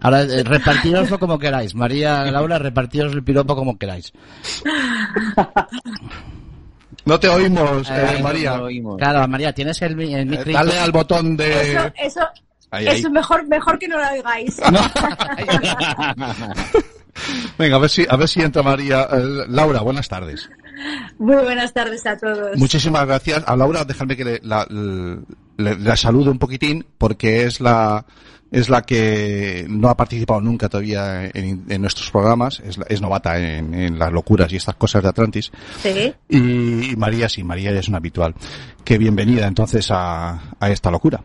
[0.00, 1.74] Ahora eh, repartiroslo como queráis.
[1.74, 4.12] María, Laura, repartiros el piropo como queráis.
[7.04, 8.56] No te oímos, eh, Eh, María.
[8.56, 8.98] No oímos.
[8.98, 10.52] Claro, María, tienes el, el Eh, micro.
[10.52, 11.72] dale al botón de...
[11.72, 12.20] Eso, eso,
[12.70, 14.60] Ahí, mejor, mejor que no lo oigáis.
[17.58, 19.08] Venga, a ver si, a ver si entra María.
[19.10, 20.48] Eh, Laura, buenas tardes.
[21.18, 22.56] Muy buenas tardes a todos.
[22.56, 23.42] Muchísimas gracias.
[23.46, 28.04] A Laura, déjame que le, la, le- la salude un poquitín porque es la
[28.50, 33.38] es la que no ha participado nunca todavía en, en nuestros programas, es, es novata
[33.38, 35.50] en, en las locuras y estas cosas de Atlantis.
[35.82, 36.12] Sí.
[36.28, 38.34] Y, y María, sí, María es una habitual.
[38.84, 41.22] Que bienvenida entonces a, a esta locura.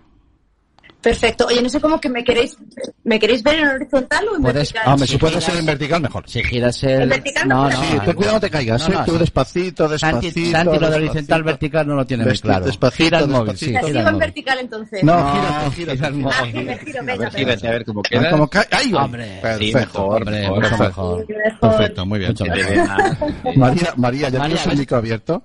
[1.03, 1.45] Perfecto.
[1.47, 2.55] Oye, no sé cómo que me queréis,
[3.03, 4.83] ¿me queréis ver en horizontal o en Puedes- vertical?
[4.93, 5.43] Hombre, si Sí, puede giras.
[5.43, 6.29] ser en vertical, mejor.
[6.29, 7.01] Si giras el...
[7.01, 7.77] ¿En vertical no No, puedo?
[7.77, 7.83] no.
[7.89, 9.03] Sí, ten cuidado no te caigas, No, ¿eh?
[9.05, 9.17] Tú sí.
[9.19, 10.51] despacito, Santi, despacito.
[10.57, 11.11] Santi lo de despacito.
[11.11, 12.65] horizontal vertical no lo tiene muy Despacito, claro.
[12.65, 13.65] despacito, Gira el móvil, sí.
[13.65, 13.81] despacito.
[13.83, 15.03] ¿Me gira el en vertical entonces?
[15.03, 16.07] No, No, gira gírate.
[16.07, 16.33] el móvil.
[16.39, 18.31] Ah, que me giro, A venga, ver, gírate, a ver cómo Ah, queda.
[18.31, 19.03] como ca- ¡Ahí va!
[19.05, 19.77] Hombre, Sí, Perfecto.
[19.79, 21.27] mejor, Hombre, mejor, mucho mejor.
[21.59, 22.33] Perfecto, muy bien.
[23.57, 25.43] María, María, ¿ya tienes el micro abierto?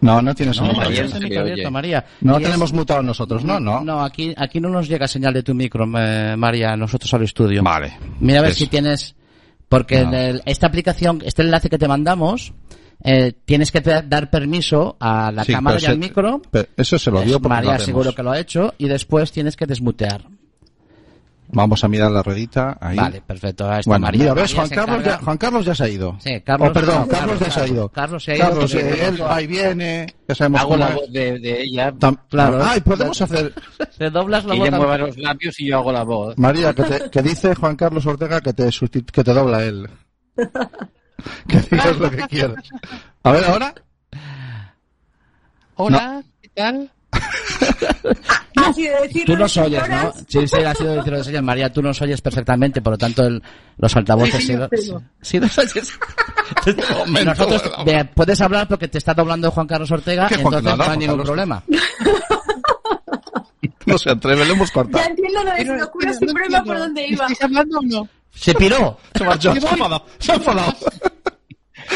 [0.00, 1.70] No, no tienes No, micro María, micro abierto.
[2.20, 3.58] No es- tenemos mutado nosotros, ¿no?
[3.58, 3.82] No.
[3.82, 7.62] No, aquí, aquí no nos llega señal de tu micro, eh, María, nosotros al estudio.
[7.62, 7.96] Vale.
[8.20, 9.16] Mira a ver Es- si tienes,
[9.68, 10.08] porque No.
[10.08, 12.52] en el- esta aplicación, este enlace que te mandamos,
[13.02, 16.42] eh, tienes que te- dar permiso a la Sí, cámara y al se- micro.
[16.76, 19.66] Eso se lo dio porque María seguro que lo ha hecho y después tienes que
[19.66, 20.22] desmutear.
[21.50, 22.76] Vamos a mirar la ruedita.
[22.80, 22.96] Ahí.
[22.96, 23.70] Vale, perfecto.
[23.70, 24.20] Ahí está Bueno, María.
[24.20, 26.16] mira, ves, María Juan Carlos, ya, Juan Carlos ya se ha ido.
[26.20, 27.88] Sí, Carlos- Oh, perdón, no, Carlos, Carlos, ya se ha ido.
[27.88, 30.14] Carlos se ha ido Carlos, eh, él y viene.
[30.28, 30.94] Ya sabemos Hago cómo la es.
[30.94, 31.92] voz de, de ella.
[31.92, 32.62] Tam- Claro.
[32.62, 33.54] Ay, podemos hacer.
[33.96, 34.70] Te doblas la Que voz.
[34.70, 36.36] mueva los labios y yo hago la voz.
[36.36, 38.68] María, que, te, que dice Juan Carlos Ortega que te,
[39.12, 39.88] que te dobla él.
[41.48, 42.56] que digas lo que quieras.
[43.22, 43.74] A ver, ahora.
[45.76, 46.90] Hola, ¿qué tal?
[48.56, 50.12] Ha sido decirlo Tú de nos oyes, ¿no?
[50.28, 53.24] Sí, sí, ha sido decirlo de señor María, tú nos oyes perfectamente, por lo tanto
[53.26, 53.42] el-
[53.78, 54.44] los altavoces...
[54.44, 55.92] Sí, sí, sí, nos oyes.
[57.24, 60.76] Nosotros, de- puedes hablar porque te está doblando Juan Carlos Ortega, ¿Qué Juan- entonces no,
[60.76, 61.26] no, no, hay ningún Carlos?
[61.26, 61.62] problema.
[63.86, 65.04] No se atreve, le hemos Ya cortado.
[65.08, 67.24] entiendo lo de Pero- locura pero sin no problema por dónde iba.
[67.24, 68.08] ¿Estáis hablando o no?
[68.34, 68.98] Se piró.
[69.14, 70.06] Se marchó, se ha enfadado.
[70.18, 70.74] Se ha enfadado.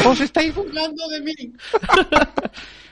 [0.07, 1.33] ¿Os estáis burlando de mí?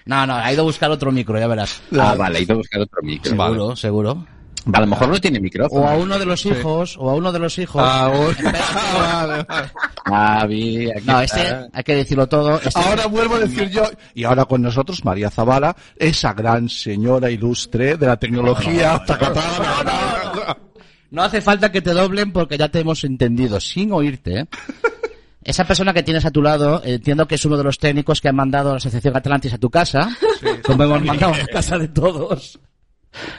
[0.06, 1.81] No, no, ha ido a buscar otro micro, ya verás.
[1.97, 3.29] Ah, vale, he ido a buscar otro micro.
[3.31, 4.25] Seguro, seguro.
[4.73, 5.81] A lo mejor no tiene micrófono.
[5.81, 7.81] O a uno de los hijos, o a uno de los hijos.
[7.84, 8.51] Ah, bueno.
[9.00, 9.45] vale,
[10.07, 10.94] vale.
[10.95, 11.39] Ah, No, este,
[11.73, 12.57] hay que decirlo todo.
[12.62, 17.31] este- Ahora vuelvo a decir yo, y ahora con nosotros María Zavala, esa gran señora
[17.31, 19.01] ilustre de la tecnología.
[21.09, 24.41] No hace falta que te doblen porque ya te hemos entendido, sin oírte.
[24.41, 24.45] ¿eh?
[25.44, 28.22] Esa persona que tienes a tu lado, eh, entiendo que es uno de los técnicos
[28.22, 30.16] que han mandado a la Asociación Atlantis a tu casa,
[30.63, 32.59] como hemos mandado a la casa de todos.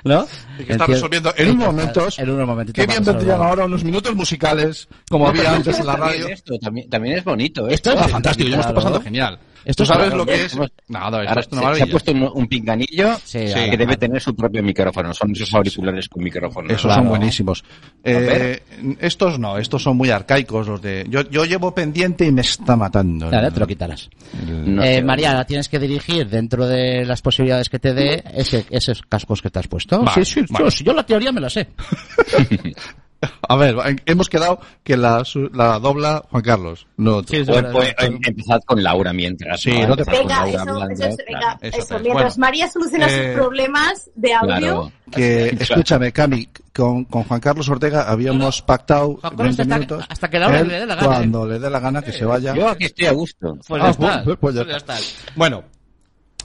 [0.04, 0.26] ¿No?
[0.58, 2.18] Y que está resolviendo en unos momentos.
[2.18, 5.96] En unos momentitos Qué bien vendrían ahora unos minutos musicales, como había antes en la
[5.96, 6.28] También radio.
[6.34, 7.66] Esto, también, también es bonito.
[7.68, 7.74] ¿eh?
[7.74, 9.38] Esto Ah, es fantástico, yo me estoy pasando genial.
[9.64, 10.56] Esto ¿Tú sabes lo que es?
[10.88, 13.70] Nada, Ahora esto es una se, se ha puesto un, un pinganillo Sí, que ahora,
[13.70, 13.96] debe ahora.
[13.96, 15.14] tener su propio micrófono.
[15.14, 16.68] Son esos auriculares con micrófono.
[16.68, 17.00] Esos Claro.
[17.02, 17.64] son buenísimos.
[18.04, 18.60] Eh,
[19.00, 21.06] estos no, estos son muy arcaicos los de.
[21.08, 23.28] Yo, yo llevo pendiente y me está matando.
[23.28, 24.10] Claro, te lo quitarás.
[24.46, 29.02] No eh, la tienes que dirigir dentro de las posibilidades que te dé ese, esos
[29.02, 30.02] cascos que te has puesto.
[30.02, 30.70] Vale, sí, sí, vale.
[30.70, 31.68] yo, yo la teoría me la sé.
[33.48, 36.86] A ver, hemos quedado que la, su- la dobla Juan Carlos.
[36.96, 37.22] No.
[37.22, 37.44] Sí, sí.
[37.46, 39.60] Pues, pues, em- empezad con Laura mientras.
[39.60, 41.96] Sí, no te Empezad con Venga, Laura eso, hablando, eso, venga, eso eso.
[41.96, 42.02] es.
[42.02, 44.92] Mientras Bueno, María soluciona eh, sus problemas de audio, Claro.
[45.12, 50.06] que, escúchame, Cami, con, con Juan Carlos Ortega habíamos pactado Juan Carlos 20 hasta- minutos.
[50.08, 52.24] hasta que Laura Él, le dé la gana, Cuando le dé la gana que se
[52.24, 52.54] vaya.
[52.54, 53.58] Yo aquí estoy a gusto.
[53.68, 54.24] Pues Ah, ya está.
[54.24, 54.96] pues- pues ya Pues está.
[55.36, 55.62] Bueno,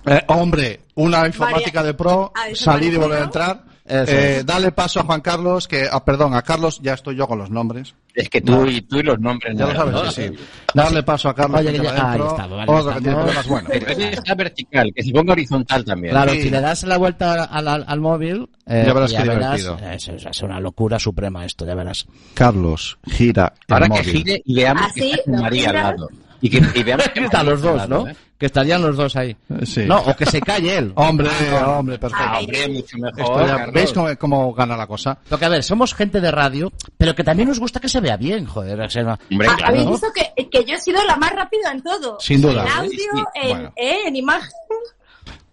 [0.05, 3.25] eh, hombre, una informática María- de pro, salir y volver a ¿no?
[3.25, 3.66] entrar.
[3.89, 7.37] Eh, dale paso a Juan Carlos, que, ah, perdón, a Carlos, ya estoy yo con
[7.39, 7.95] los nombres.
[8.13, 9.55] Es que tú, y, tú y los nombres.
[9.57, 10.03] Ya no, lo sabes ¿no?
[10.03, 10.43] que sí.
[10.73, 11.59] Darle paso a Carlos.
[11.61, 12.29] Oye, que que ya- ahí dentro.
[12.31, 13.23] está, vale, Otro que tiene estamos.
[13.23, 13.69] problemas, bueno.
[13.71, 16.11] Pero ese está vertical, que se ponga horizontal también.
[16.13, 16.41] Claro, Sí.
[16.41, 19.91] si le das la vuelta al, al- al móvil, eh, Ya verás qué verás, divertido.
[19.91, 22.07] eso es, es una locura suprema esto, ya verás.
[22.33, 24.11] Carlos, gira el Ahora que móvil.
[24.17, 26.09] gire y veamos Así, que está con lo María al lado.
[26.41, 28.07] Y que y veamos que Están los dos, ¿no?
[28.07, 28.15] ¿eh?
[28.37, 29.35] Que estarían los dos ahí.
[29.63, 29.85] Sí.
[29.87, 30.91] No, o que se calle él.
[30.95, 31.29] Hombre,
[31.65, 32.23] hombre, perfecto.
[32.27, 33.19] Ah, hombre, mucho mejor.
[33.19, 33.73] Esto ya- Carlos.
[33.73, 35.17] ¿Veis cómo, cómo gana la cosa?
[35.27, 38.15] Porque, a ver, somos gente de radio, pero que también nos gusta que se vea
[38.17, 38.79] bien, joder.
[38.79, 39.73] o sea, no- Hombre, Ah, claro.
[39.73, 42.17] habéis visto que, que yo he sido la más rápida en todo.
[42.19, 42.63] Sin duda.
[42.63, 43.23] En audio, Sí, sí.
[43.41, 43.73] en, Bueno.
[43.75, 44.49] eh, en imagen.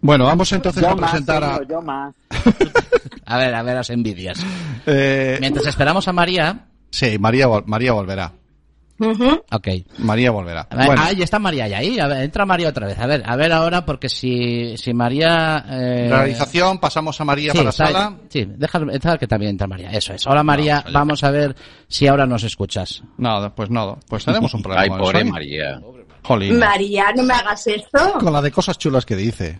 [0.01, 1.47] Bueno, vamos entonces Yo a más, presentar a...
[1.55, 2.13] señor, yo más.
[3.27, 4.37] A ver, a ver las envidias.
[4.85, 8.31] eh, Mientras esperamos a María, sí, María, María volverá.
[8.99, 9.67] Ok.
[9.99, 10.67] María volverá.
[10.71, 11.99] Ver, Bueno, Ahí está María ya ahí.
[11.99, 12.97] A ver, entra María otra vez.
[12.97, 15.65] A ver, a ver ahora, porque si, si María...
[15.69, 18.17] Eh, realización, pasamos a María sí, para está- sala.
[18.29, 19.91] Sí, deja, deja que también entra María.
[19.91, 20.25] Eso es.
[20.27, 21.55] Ahora María, Vamos a ver
[21.87, 23.03] si ahora nos escuchas.
[23.17, 23.97] Nada, pues nada.
[24.07, 24.83] Pues tenemos un problema.
[24.83, 25.23] Ay, con pobre.
[25.25, 25.81] María.
[26.23, 26.57] Jolín.
[26.57, 28.13] María, no me hagas esto.
[28.19, 29.59] Con la de cosas chulas que dice.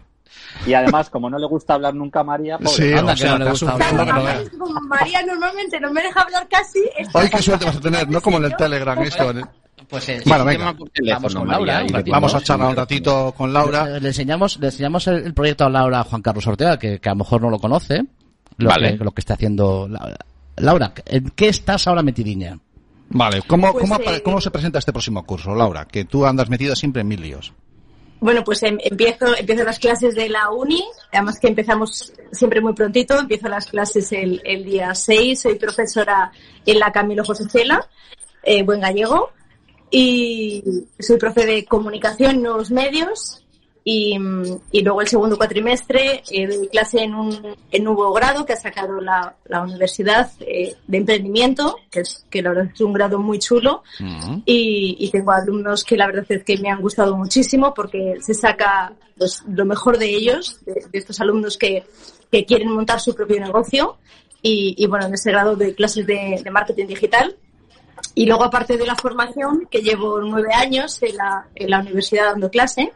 [0.66, 2.70] Y además, como no le gusta hablar nunca a María, pobre.
[2.72, 4.42] Sí, Anda, o que sea, no le gusta hablar.
[4.88, 6.80] María normalmente no me deja hablar casi.
[7.14, 9.32] Hoy qué suerte vas a tener, no como en el Telegram esto.
[9.32, 9.44] ¿eh?
[9.90, 10.76] Pues eh, Bueno, venga.
[11.14, 12.12] Vamos con Laura, ratito.
[12.12, 13.98] Vamos a charlar un ratito con Laura.
[13.98, 17.00] Eh, Le enseñamos, le enseñamos el, el proyecto a Laura a Juan Carlos Ortega, que,
[17.00, 18.04] que a lo mejor no lo conoce.
[18.58, 18.98] Lo, Vale.
[18.98, 20.18] que, lo que está haciendo La-
[20.58, 20.94] Laura.
[21.06, 22.58] ¿En qué estás ahora metidiña?
[23.10, 25.86] Vale, ¿cómo, Pues, cómo, eh, cómo se presenta este próximo curso, Laura?
[25.86, 27.54] Que tú andas metida siempre en mil líos.
[28.26, 32.74] Bueno, pues em- empiezo, empiezo las clases de la uni, además que empezamos siempre muy
[32.74, 36.32] prontito, empiezo las clases el, día 6, soy profesora
[36.66, 37.88] en la Camilo José Cela,
[38.42, 39.30] eh, buen gallego,
[39.92, 40.64] y
[40.98, 43.45] soy profe de comunicación nuevos medios,
[43.88, 48.44] y, mm, y luego el segundo cuatrimestre eh, doy clase en un en nuevo grado
[48.44, 52.82] que ha sacado la, la universidad eh, de emprendimiento, que es que la verdad es
[52.82, 53.84] un grado muy chulo,
[54.46, 58.34] y, y tengo alumnos que la verdad es que me han gustado muchísimo porque se
[58.34, 61.84] saca pues, lo mejor de ellos, de, de estos alumnos que,
[62.32, 63.98] que quieren montar su propio negocio.
[64.42, 67.36] Y, y, bueno, en ese grado de clases de, de marketing digital.
[68.14, 72.26] Y luego, aparte de la formación, que llevo nueve años en la, en la universidad
[72.26, 72.94] dando clase,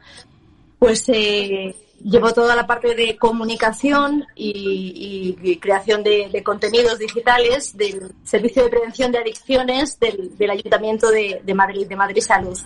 [0.79, 6.97] pues eh, llevo toda la parte de comunicación y, y- y creación de, de contenidos
[6.97, 12.21] digitales del Servicio de Prevención de Adicciones del, del Ayuntamiento de, de Madrid, de Madrid
[12.21, 12.57] Salud.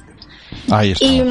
[0.70, 1.04] Ahí está.
[1.06, 1.22] Y,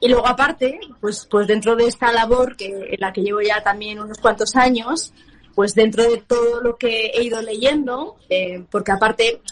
[0.00, 3.62] y luego aparte, pues, pues dentro de esta labor que, en la que llevo ya
[3.62, 5.12] también unos cuantos años,
[5.56, 9.42] pues dentro de todo lo que he ido leyendo, eh, porque aparte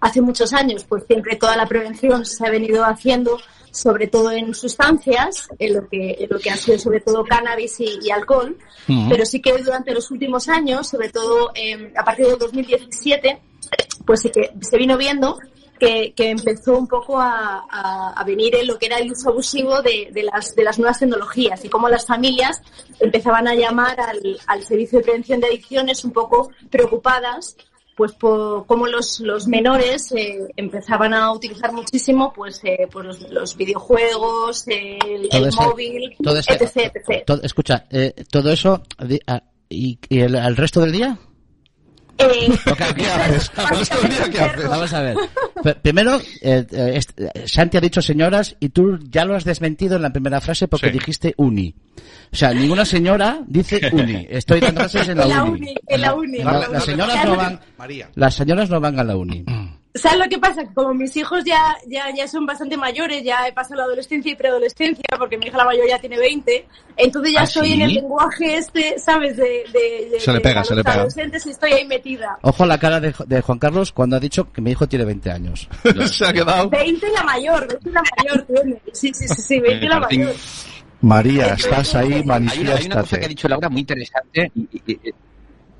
[0.00, 3.38] hace muchos años, pues siempre toda la prevención se ha venido haciendo,
[3.74, 7.80] sobre todo en sustancias, en lo que, en lo que han sido sobre todo cannabis
[7.80, 8.56] y, y alcohol,
[9.08, 13.40] pero sí que durante los últimos años, sobre todo eh, a partir del 2017,
[14.06, 15.38] pues sí que se vino viendo
[15.78, 19.30] que, que empezó un poco a, a- a venir en lo que era el uso
[19.30, 22.62] abusivo de, de las, de las nuevas tecnologías y cómo las familias
[23.00, 27.56] empezaban a llamar al, al servicio de prevención de adicciones un poco preocupadas
[27.96, 33.30] pues por cómo los, los menores eh, empezaban a utilizar muchísimo pues, eh, pues los,
[33.30, 37.24] los videojuegos, el, Todo el ese- móvil, todo ese- etc, etc.
[37.26, 38.82] todo- escucha, eh, todo eso,
[39.26, 41.18] ah, ¿y, y el, el resto del día?
[42.18, 42.48] Eh.
[44.68, 45.16] Vamos a ver.
[45.82, 47.00] Primero, eh, eh,
[47.46, 50.88] Santi ha dicho señoras y tú ya lo has desmentido en la primera frase porque
[50.88, 50.92] Sí.
[50.92, 51.74] dijiste uni.
[52.32, 54.26] O sea, ninguna señora dice uni.
[54.28, 55.60] Estoy dando clases en la, En la uni.
[55.60, 58.10] uni, en la uni, La- la las señoras no van, María.
[58.14, 59.44] las señoras no van a la uni.
[59.96, 60.64] ¿Sabes lo que pasa?
[60.74, 64.34] Como mis hijos ya, ya, ya son bastante mayores, ya he pasado la adolescencia y
[64.34, 67.74] preadolescencia, porque mi hija la mayor ya tiene 20, entonces ya ¿Ah, estoy sí?
[67.74, 69.36] en el lenguaje este, ¿sabes?
[69.36, 70.94] De, de, de- Se le de pega, los se le pega.
[70.96, 72.36] adolescentes y estoy ahí metida.
[72.42, 75.04] Ojo a la cara de, de Juan Carlos cuando ha dicho que mi hijo tiene
[75.04, 75.68] 20 años.
[76.10, 76.68] Se ha quedado.
[76.70, 78.82] 20 la mayor, 20 la mayor tiene.
[78.92, 80.24] Sí, sí, sí, sí 20 la Martín.
[80.24, 80.36] mayor.
[81.02, 83.28] María, estás ahí, Hay una, hay una cosa que ha manifiéstate.
[83.28, 85.14] dicho Laura muy interesante y- y- y-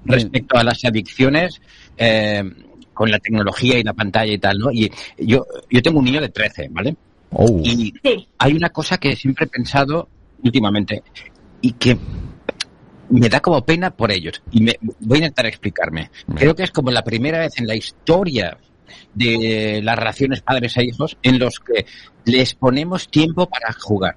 [0.05, 1.61] respecto a las adicciones
[1.96, 2.44] eh,
[2.94, 4.70] con la tecnología y la pantalla y tal, ¿no?
[4.73, 6.96] Y yo, yo tengo un niño de 13, ¿vale?
[7.31, 7.61] Oh.
[7.64, 8.26] Y Sí.
[8.38, 10.08] hay una cosa que siempre he pensado
[10.43, 11.02] últimamente
[11.61, 11.99] y que
[13.11, 14.43] me da como pena por ellos.
[14.52, 16.11] Y me, voy a intentar explicarme.
[16.37, 18.57] Creo que es como la primera vez en la historia
[19.14, 21.87] de las relaciones padres e hijos en los que
[22.25, 24.16] les ponemos tiempo para jugar.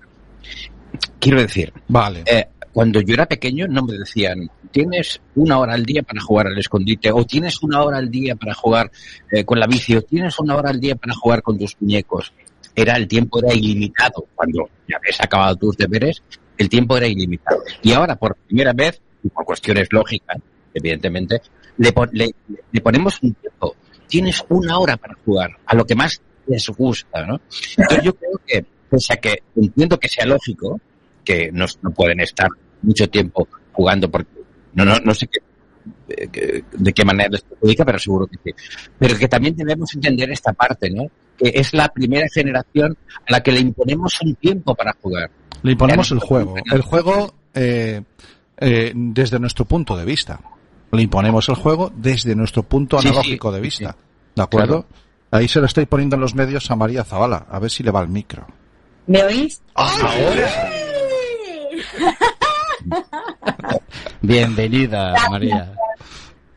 [1.19, 2.23] Quiero decir, Vale.
[2.25, 2.47] eh,
[2.77, 6.59] cuando yo era pequeño no me decían, tienes una hora al día para jugar al
[6.59, 8.91] escondite, o tienes una hora al día para jugar
[9.31, 12.31] eh, con la bici, o tienes una hora al día para jugar con tus muñecos.
[12.75, 14.27] Era el tiempo era ilimitado.
[14.35, 16.21] Cuando ya habías acabado tus deberes,
[16.55, 17.63] el tiempo era ilimitado.
[17.81, 19.01] Y ahora, por primera vez,
[19.33, 20.37] por cuestiones lógicas,
[20.75, 21.41] evidentemente,
[21.79, 22.35] le, le-
[22.71, 23.75] le ponemos un tiempo.
[24.07, 27.41] Tienes una hora para jugar, a lo que más les gusta, ¿no?
[27.75, 30.79] Entonces yo creo que, pese a que entiendo que sea lógico,
[31.25, 32.47] que no, no pueden estar
[32.81, 34.31] mucho tiempo jugando porque
[34.73, 35.39] no, no, no sé qué,
[36.09, 38.51] eh, qué- de qué manera les perjudica, pero seguro que sí.
[38.97, 41.03] Pero que también debemos entender esta parte, ¿no?
[41.37, 45.29] Que es la primera generación a la que le imponemos un tiempo para jugar.
[45.63, 46.55] Le imponemos el juego.
[46.71, 48.01] El juego eh,
[48.57, 50.39] eh, desde nuestro punto de vista.
[50.91, 53.91] Le imponemos el juego desde nuestro punto Sí, analógico sí, de vista.
[53.91, 53.97] sí.
[54.35, 54.85] ¿De acuerdo?
[55.31, 57.47] Ahí se lo estoy poniendo en los medios a María Zavala.
[57.49, 58.47] A ver si le va el micro.
[59.07, 59.61] ¿Me oís?
[64.21, 65.73] Bienvenida, María.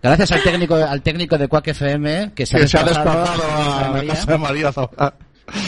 [0.03, 3.43] Gracias al técnico, al técnico de Quack FM que se ha Que se ha desplazado
[3.43, 4.15] a la María.
[4.15, 5.15] casa de María Zavala.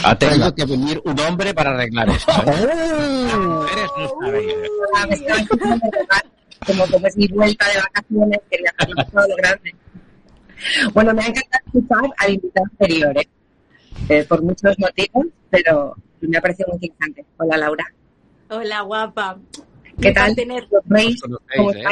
[0.03, 2.31] Ha tenido que venir un hombre para arreglar esto.
[2.31, 3.65] Oh.
[6.65, 9.75] como, como es mi vuelta de vacaciones, quería hacerlo todo lo grande.
[10.93, 13.27] Bueno, me ha encantado escuchar al invitado anterior, ¿eh?
[14.09, 17.25] Eh, por muchos motivos, pero me ha parecido muy interesante.
[17.37, 17.85] Hola, Laura.
[18.49, 19.37] Hola, guapa.
[20.01, 20.35] ¿Qué tal?
[20.47, 21.21] ¿Los veis?
[21.21, 21.83] ¿Cómo ¿eh?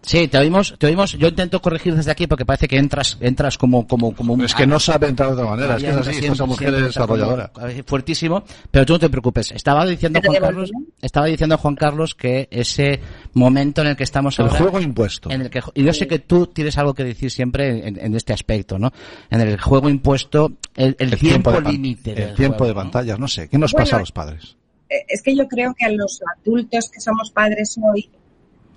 [0.00, 1.12] Sí, te oímos, te oímos.
[1.18, 4.42] Yo intento corregir desde aquí porque parece que entras, entras como, como, como un.
[4.42, 6.74] Es que no sabe entrar de otra manera, es que es así, siempre, esta mujer
[6.74, 7.52] es desarrolladora.
[7.84, 9.50] Fuertísimo, pero tú no te preocupes.
[9.52, 10.70] Estaba diciendo ¿Pero Juan Carlos,
[11.02, 13.00] estaba diciendo Juan Carlos que ese
[13.34, 15.30] momento en el que estamos El ahora, juego impuesto.
[15.30, 18.14] en el que y yo sé que tú tienes algo que decir siempre en, en
[18.14, 18.90] este aspecto, ¿no?
[19.28, 22.80] En el juego impuesto, el, el El tiempo límite, El tiempo juego, de ¿no?
[22.82, 23.48] pantallas, no sé.
[23.48, 24.56] ¿Qué nos Bueno, pasa a los padres?
[24.88, 28.10] Eh, Es que yo creo que a los adultos que somos padres hoy,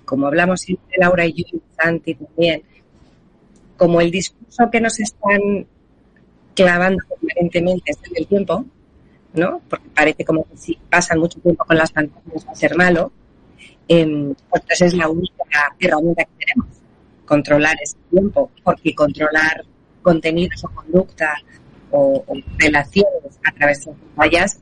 [0.04, 2.62] como hablamos siempre Laura y yo y Santi también,
[3.76, 5.66] como el discurso que nos están
[6.54, 8.64] clavando permanentemente es el tiempo,
[9.34, 9.60] ¿no?
[9.68, 13.12] Porque parece como que si pasan mucho tiempo con las pantallas va a ser malo,
[13.88, 15.44] em, pues es la única
[15.80, 16.76] herramienta que tenemos,
[17.24, 19.64] controlar ese tiempo, porque controlar
[20.02, 21.34] contenidos o conducta
[21.90, 24.60] o, o relaciones a través de las pantallas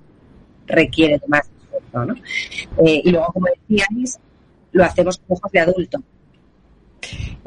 [0.70, 2.14] requiere de más esfuerzo, ¿no?
[2.84, 4.18] Eh, y luego, como decíais,
[4.72, 5.98] lo hacemos con ojos de adulto.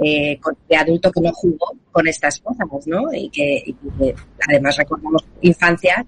[0.03, 3.13] Eh, con- de adulto que no jugó con estas cosas, ¿no?
[3.13, 4.15] Y que, y que
[4.50, 6.03] además recordamos infancias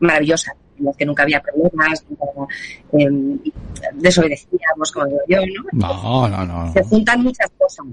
[0.00, 2.24] maravillosas, en las que nunca había problemas, nunca,
[2.92, 3.08] eh,
[3.94, 5.38] desobedecíamos, como digo yo,
[5.72, 5.88] ¿no?
[5.88, 6.72] No, no, no.
[6.72, 7.86] se juntan muchas cosas.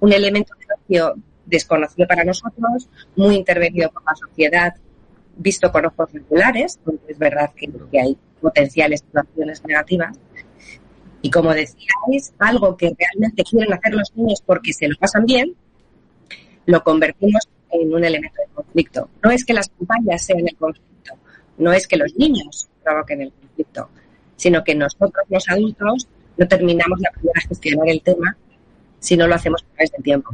[0.00, 1.14] Un elemento de ocio
[1.46, 4.74] desconocido para nosotros, muy intervenido por la sociedad,
[5.38, 10.18] visto con ojos regulares, porque es verdad que, hay potenciales situaciones negativas.
[11.22, 15.54] Y como decíais, algo que realmente quieren hacer los niños porque se lo pasan bien,
[16.66, 19.08] lo convertimos en un elemento de conflicto.
[19.22, 21.14] No es que las pantallas sean el conflicto,
[21.56, 23.88] no es que los niños provoquen el conflicto,
[24.36, 28.36] sino que nosotros los adultos no terminamos de aprender a gestionar el tema
[29.00, 30.30] si no lo hacemos a través del tiempo.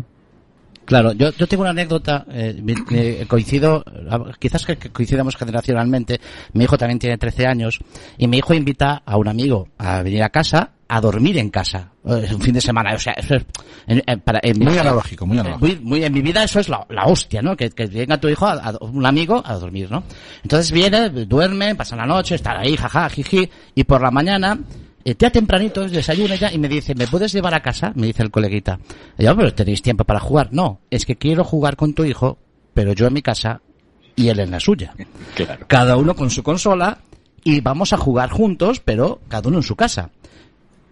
[0.84, 6.20] Claro, yo, yo tengo una anécdota, eh, me- me- coincido, a- quizás que coincidamos generacionalmente,
[6.52, 7.78] mi hijo también tiene 13 años,
[8.18, 11.92] y mi hijo invita a un amigo a venir a casa, a dormir en casa,
[12.04, 13.46] eh, un fin de semana, o sea, eso es,
[13.86, 15.66] en, en- para, en mi- Muy analógico, muy eh, analógico.
[15.66, 17.56] muy- muy- en mi vida eso es la, la hostia, ¿no?
[17.56, 20.04] Que, que venga tu hijo, a, a- un amigo, a dormir, ¿no?
[20.42, 24.58] Entonces viene, duerme, pasa la noche, está ahí, jaja, jiji, y por la mañana,
[25.04, 27.92] eh, ya tempranito, desayuna ya, y me dice, ¿me puedes llevar a casa?
[27.94, 28.78] Me dice el coleguita.
[29.18, 30.49] Y yo, pero tenéis tiempo para jugar.
[30.52, 32.38] No, es que quiero jugar con tu hijo,
[32.73, 33.61] pero yo en mi casa
[34.16, 34.94] y él en la suya.
[35.34, 35.66] Claro.
[35.66, 36.99] Cada uno con su consola
[37.42, 40.11] y vamos a jugar juntos, pero cada uno en su casa.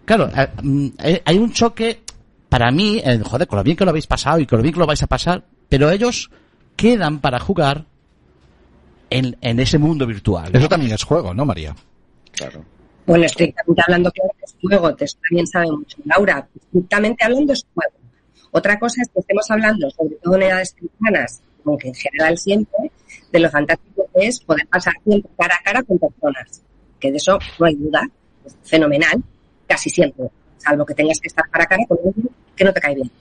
[0.05, 2.01] Claro, eh, mm, eh, hay un choque
[2.49, 4.73] para mí, eh, joder, con lo bien que lo habéis pasado y con lo bien
[4.73, 6.29] que lo vais a pasar, pero ellos
[6.75, 7.85] quedan para jugar
[9.09, 10.51] en, en ese mundo virtual.
[10.51, 10.59] ¿no?
[10.59, 11.75] Eso también es juego, ¿no, María?
[12.31, 12.63] Claro.
[13.05, 15.97] Bueno, estrictamente hablando, claro que es juego, te también sabe mucho.
[16.05, 17.93] Laura, estrictamente hablando es juego.
[18.51, 22.91] Otra cosa es que estemos hablando, sobre todo en edades tempranas, aunque en general siempre,
[23.31, 26.61] de lo fantástico que es poder pasar tiempo cara a cara con personas.
[26.99, 28.07] Que de eso no hay duda,
[28.45, 29.21] es fenomenal,
[29.67, 32.79] casi siempre, salvo que tengas que estar cara a cara con alguien que no te
[32.79, 33.11] cae bien.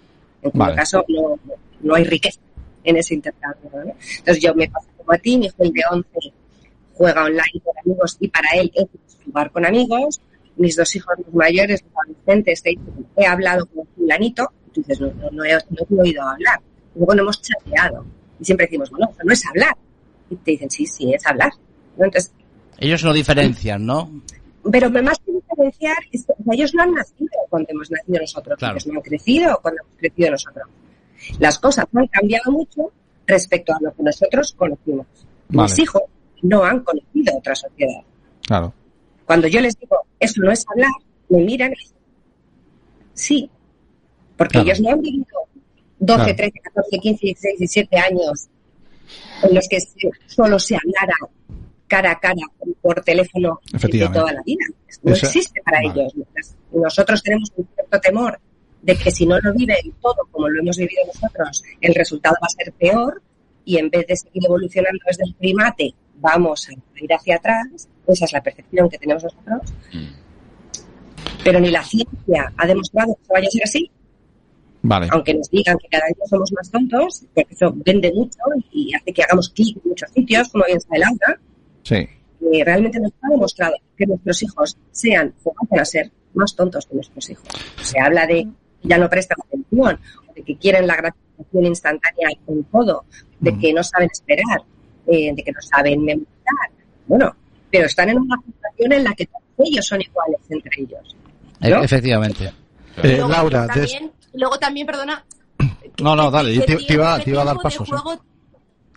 [0.42, 0.76] En Vale.
[0.76, 1.38] caso no,
[1.80, 2.40] no hay riqueza
[2.84, 3.70] en ese intercambio.
[3.72, 3.80] ¿no?
[4.18, 6.32] Entonces yo me paso como a ti, mi hijo de 11
[6.94, 8.86] juega online con amigos y para él es
[9.24, 10.20] jugar con amigos.
[10.56, 14.80] Mis dos hijos los mayores, los adolescentes, te dicen, he hablado con fulanito, y tú
[14.82, 16.60] dices, no, no, no he, no he oído hablar.
[16.94, 18.04] Y luego no hemos chateado.
[18.38, 19.74] Y siempre decimos, bueno, eso no es hablar.
[20.30, 21.50] Y te dicen, sí, sí, es hablar.
[21.96, 22.04] ¿no?
[22.04, 22.32] Entonces,
[22.78, 24.10] Ellos no diferencian, ¿no?
[24.70, 28.20] pero más que diferenciar, es que, o sea, ellos no han nacido cuando hemos nacido
[28.20, 28.74] nosotros, Claro.
[28.74, 30.68] ellos no han crecido cuando hemos crecido nosotros.
[31.38, 32.92] Las cosas han cambiado mucho
[33.26, 35.06] respecto a lo que nosotros conocimos.
[35.48, 35.68] Vale.
[35.68, 36.02] Mis hijos
[36.42, 38.02] no han conocido otra sociedad.
[38.46, 38.72] Claro.
[39.26, 40.90] Cuando yo les digo, eso no es hablar,
[41.28, 41.92] me miran y
[43.14, 43.50] sí,
[44.36, 44.66] porque Claro.
[44.68, 45.26] ellos no han vivido
[45.98, 46.36] 12, Claro.
[46.36, 48.48] 13, 14, 15, 16, 17 años
[49.42, 49.78] en los que
[50.26, 51.14] solo se hablara
[51.86, 52.40] cara a cara
[52.80, 54.64] por teléfono de toda la vida.
[55.02, 56.00] No Esa- existe para vale.
[56.02, 56.14] ellos.
[56.72, 58.40] Nosotros tenemos un cierto temor
[58.80, 62.46] de que si no lo viven todo como lo hemos vivido nosotros, el resultado va
[62.46, 63.22] a ser peor
[63.64, 67.66] y en vez de seguir evolucionando desde el primate, vamos a ir hacia atrás.
[68.06, 69.60] Esa es la percepción que tenemos nosotros.
[71.44, 73.90] Pero ni la ciencia ha demostrado que eso vaya a ser así,
[74.82, 75.08] Vale.
[75.10, 78.38] aunque nos digan que cada día somos más tontos, porque eso vende mucho
[78.70, 81.40] y hace que hagamos clic en muchos sitios, como bien sabe Laura,
[81.82, 82.08] Sí.
[82.40, 86.86] que realmente nos ha demostrado que nuestros hijos sean o vayan a ser más tontos
[86.86, 87.48] que nuestros hijos.
[87.80, 88.44] Se habla de
[88.80, 89.98] que ya no prestan atención,
[90.34, 93.04] de que quieren la gratificación instantánea en todo,
[93.40, 93.60] de Mm.
[93.60, 94.62] que no saben esperar.
[95.06, 96.70] Eh, de que no saben memorizar.
[97.06, 97.34] Bueno,
[97.70, 101.16] pero están en una situación en la que todos ellos son iguales entre ellos.
[101.60, 101.68] ¿no?
[101.80, 102.44] E- Efectivamente.
[102.46, 102.52] Eh,
[103.16, 105.24] Luego, Laura, des- también, luego también, perdona.
[106.02, 107.90] No, no, dale, ¿qué te- te iba- tiempo- te iba a dar pasos, ¿eh?
[107.92, 108.22] juego-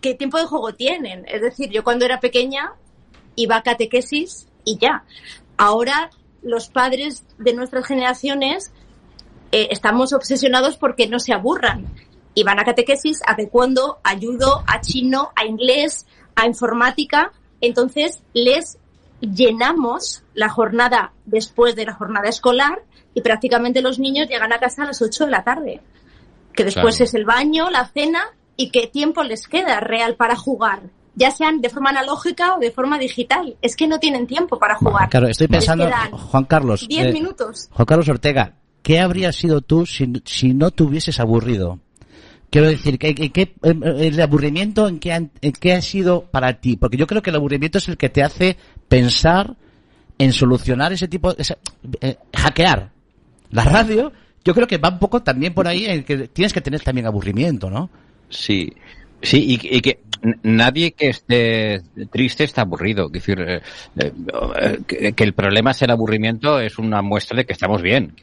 [0.02, 1.26] ¿Qué tiempo de juego tienen?
[1.28, 2.74] Es decir, yo cuando era pequeña
[3.36, 5.04] iba a catequesis y ya.
[5.58, 6.10] Ahora
[6.44, 8.72] los padres de nuestras generaciones
[9.52, 11.86] eh, estamos obsesionados porque no se aburran.
[12.36, 17.32] Y van a catequesis, a taekwondo, a judo, a chino, a inglés, a informática.
[17.62, 18.77] Entonces les
[19.22, 24.84] llenamos la jornada después de la jornada escolar y prácticamente los niños llegan a casa
[24.84, 25.82] a las 8 de la tarde.
[26.54, 27.06] Que después Claro.
[27.06, 30.84] es el baño, la cena y qué tiempo les queda real para jugar.
[31.15, 33.56] Ya sean de forma analógica o de forma digital.
[33.62, 35.10] Es que no tienen tiempo para jugar.
[35.10, 36.86] Claro, estoy pensando, Juan Carlos.
[36.88, 37.70] 10 eh, minutos.
[37.72, 41.80] Juan Carlos Ortega, ¿qué habrías sido tú si, si no te hubieses aburrido?
[42.50, 46.78] Quiero decir, ¿qué, eh, el aburrimiento en qué, han- en qué ha sido para ti?
[46.78, 48.56] Porque yo creo que el aburrimiento es el que te hace
[48.88, 49.56] pensar
[50.18, 51.58] en solucionar ese tipo, esa-
[52.02, 52.92] eh, hackear
[53.52, 54.12] la radio.
[54.46, 57.08] Yo creo que va un poco también por ahí en que tienes que tener también
[57.08, 57.90] aburrimiento, ¿no?
[58.30, 58.72] Sí,
[59.22, 60.00] sí, y, y que
[60.44, 63.08] nadie que esté triste está aburrido.
[63.08, 63.62] Es decir, eh,
[63.98, 68.14] eh, que, que el problema es el aburrimiento es una muestra de que estamos bien.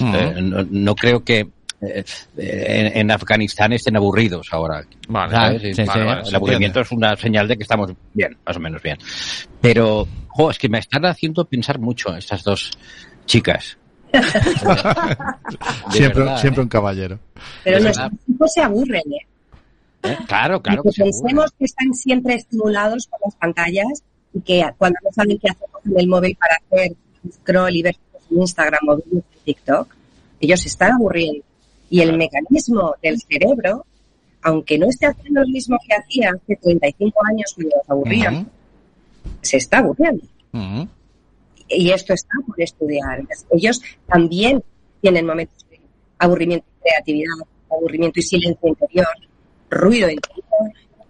[0.00, 1.48] No, no creo que
[1.80, 2.04] eh,
[2.36, 4.84] eh, en, en Afganistán estén aburridos ahora.
[5.08, 5.62] Vale, ¿sabes?
[5.62, 7.92] sí, Y- sí, vale, sí, vale, se el aburrimiento es una señal de que estamos
[8.14, 8.98] bien, más o menos bien.
[9.60, 12.70] Pero, jo, es que me están haciendo pensar mucho estas dos
[13.26, 13.76] chicas.
[15.90, 16.64] Siempre, verdad, siempre ¿eh?
[16.64, 17.18] un caballero.
[17.64, 19.26] Pero Es nuestros hijos se aburren, ¿eh?
[20.04, 20.16] ¿Eh?
[20.26, 24.02] Claro, claro y que pensemos que están siempre estimulados por las pantallas
[24.32, 26.96] y que cuando no saben qué hacer con el móvil para hacer
[27.32, 27.96] scroll y ver
[28.30, 29.94] en Instagram o en TikTok,
[30.40, 31.44] ellos se están aburriendo.
[31.90, 33.84] Y el mecanismo del cerebro,
[34.42, 38.50] aunque no esté haciendo lo mismo que hacía hace 35 años cuando los aburrían,
[39.40, 40.24] se está aburriendo.
[41.68, 43.22] Y esto está por estudiar.
[43.50, 44.62] Ellos también
[45.00, 45.80] tienen momentos de
[46.18, 47.34] aburrimiento y creatividad,
[47.70, 49.06] aburrimiento y silencio interior,
[49.70, 50.46] ruido interior,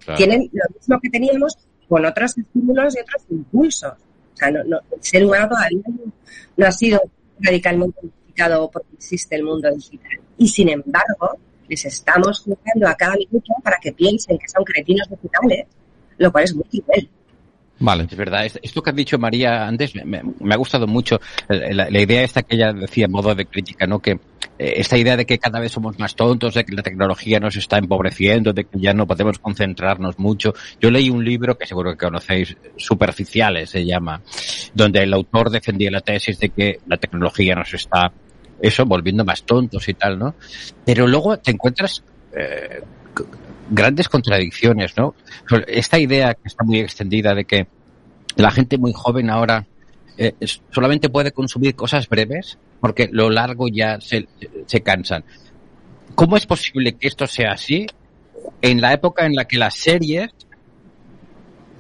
[0.04, 0.18] Claro.
[0.18, 1.58] tienen lo mismo que teníamos
[1.88, 3.92] con otros estímulos y otros impulsos.
[3.92, 6.12] O sea, no, no, el ser humano todavía no,
[6.56, 7.00] no ha sido
[7.40, 10.20] radicalmente modificado porque existe el mundo digital.
[10.38, 15.08] Y sin embargo, les estamos jugando a cada minuto para que piensen que son cretinos
[15.08, 15.66] digitales,
[16.18, 17.08] lo cual es muy cruel.
[17.78, 18.06] Vale.
[18.10, 21.20] Es verdad, es- esto que has dicho María antes me, me- me ha gustado mucho.
[21.48, 23.98] Eh, La, la idea esta que ella decía en modo de crítica, ¿no?
[23.98, 24.12] Que
[24.58, 27.54] eh, esta idea de que cada vez somos más tontos, de que la tecnología nos
[27.56, 30.54] está empobreciendo, de que ya no podemos concentrarnos mucho.
[30.80, 34.22] Yo leí un libro que seguro que conocéis, Superficiales se llama,
[34.72, 38.10] donde el autor defendía la tesis de que la tecnología nos está,
[38.60, 40.34] eso, volviendo más tontos y tal, ¿no?
[40.84, 42.02] Pero luego te encuentras
[42.36, 42.82] eh,
[43.70, 45.14] grandes contradicciones, ¿no?
[45.66, 47.66] Esta idea que está muy extendida de que
[48.36, 49.66] la gente muy joven ahora
[50.18, 50.34] eh,
[50.70, 54.28] solamente puede consumir cosas breves porque lo largo ya se,
[54.66, 55.24] se cansan.
[56.14, 57.86] ¿Cómo es posible que esto sea así
[58.62, 60.30] en la época en la que las series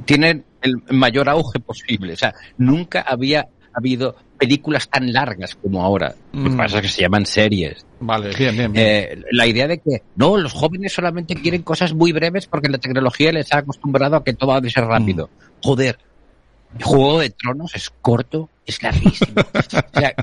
[0.04, 2.14] tienen el mayor auge posible?
[2.14, 6.14] O sea, nunca había habido películas tan largas como ahora.
[6.32, 6.56] Lo que Mm.
[6.56, 7.84] pasa es que se llaman series.
[8.00, 8.86] Vale, bien, bien, bien.
[8.86, 12.78] Eh, la idea de que no, los jóvenes solamente quieren cosas muy breves porque la
[12.78, 15.28] tecnología les ha acostumbrado a que todo ha de ser rápido.
[15.62, 15.98] Joder,
[16.82, 19.32] Juego de Tronos es corto, es larguísimo.
[19.94, 20.14] o sea,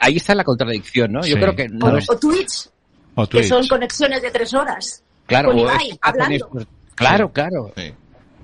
[0.00, 1.20] ahí está la contradicción, ¿no?
[1.20, 2.68] Yo Sí, creo que no es O Twitch,
[3.14, 5.02] O que son conexiones de tres horas.
[5.26, 5.50] claro.
[5.50, 6.34] con o Ibai, es- hacen hablando.
[6.60, 7.72] esto- Claro, claro.
[7.76, 7.92] Sí.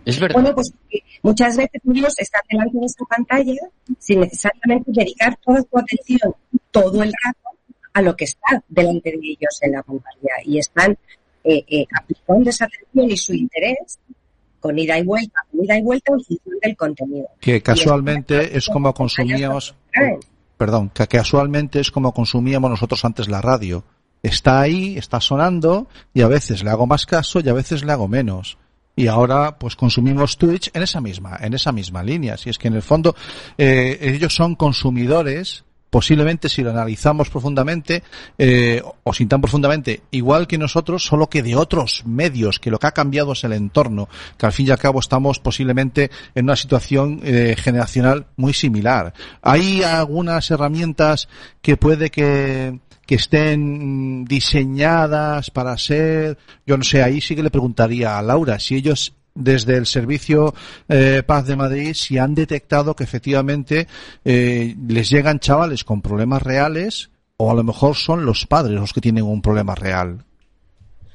[0.04, 0.34] Es verdad.
[0.34, 3.60] Bueno, pues eh, muchas veces ellos están delante de esta pantalla
[3.98, 6.34] sin necesariamente dedicar toda su atención
[6.70, 7.38] todo el rato
[7.92, 10.96] a lo que está delante de ellos en la pantalla y están
[11.44, 13.98] eh, eh, aplicando esa atención y su interés
[14.60, 17.28] con ida y vuelta, con ida y vuelta en función del contenido.
[17.40, 19.74] Que casualmente es como consumíamos,
[20.56, 23.84] perdón, que casualmente es como consumíamos nosotros antes la radio.
[24.22, 27.92] Está ahí, está sonando, y a veces le hago más caso y a veces le
[27.92, 28.56] hago menos.
[28.96, 32.36] Y ahora, pues consumimos Twitch en esa misma, en esa misma línea.
[32.36, 33.16] Si es que en el fondo,
[33.58, 38.02] eh, ellos son consumidores, posiblemente si lo analizamos profundamente,
[38.36, 42.80] eh, o sin tan profundamente, igual que nosotros, solo que de otros medios, que lo
[42.80, 46.46] que ha cambiado es el entorno, que al fin y al cabo estamos posiblemente en
[46.46, 49.14] una situación eh, generacional muy similar.
[49.40, 51.28] Hay algunas herramientas
[51.62, 57.50] que puede que, que estén diseñadas para ser, yo no sé, ahí sí que le
[57.50, 60.54] preguntaría a Laura si ellos desde el servicio
[60.88, 63.88] eh, Paz de Madrid si han detectado que efectivamente
[64.24, 68.92] eh, les llegan chavales con problemas reales o a lo mejor son los padres los
[68.92, 70.24] que tienen un problema real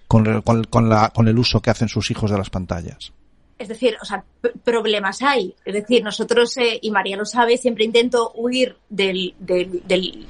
[0.08, 3.14] con, con, con la, con el uso que hacen sus hijos de las pantallas.
[3.60, 4.24] es decir, o sea,
[4.64, 5.54] problemas hay.
[5.64, 10.26] Es decir, nosotros, eh, y María lo sabe, siempre intento huir del, del, del,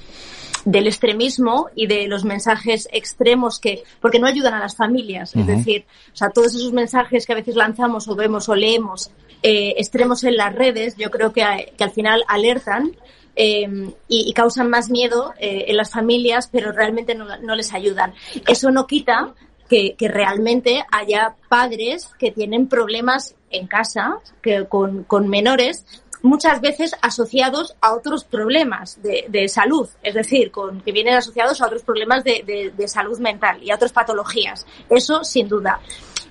[0.66, 5.36] del, extremismo y de los mensajes extremos que, porque no ayudan a las familias.
[5.36, 9.12] Es decir, o sea, todos esos mensajes que a veces lanzamos o vemos o leemos
[9.42, 12.92] eh, extremos en las redes, yo creo que, que al final alertan
[13.36, 17.74] eh, y, y, causan más miedo eh, en las familias, pero realmente no, no, les
[17.74, 18.14] ayudan.
[18.48, 19.34] Eso no quita
[19.70, 25.86] que, que, realmente haya padres que tienen problemas en casa que con, con menores
[26.22, 31.62] muchas veces asociados a otros problemas de, de, salud, es decir, con, que vienen asociados
[31.62, 34.66] a otros problemas de, de, de salud mental y a otras patologías.
[34.90, 35.80] Eso sin duda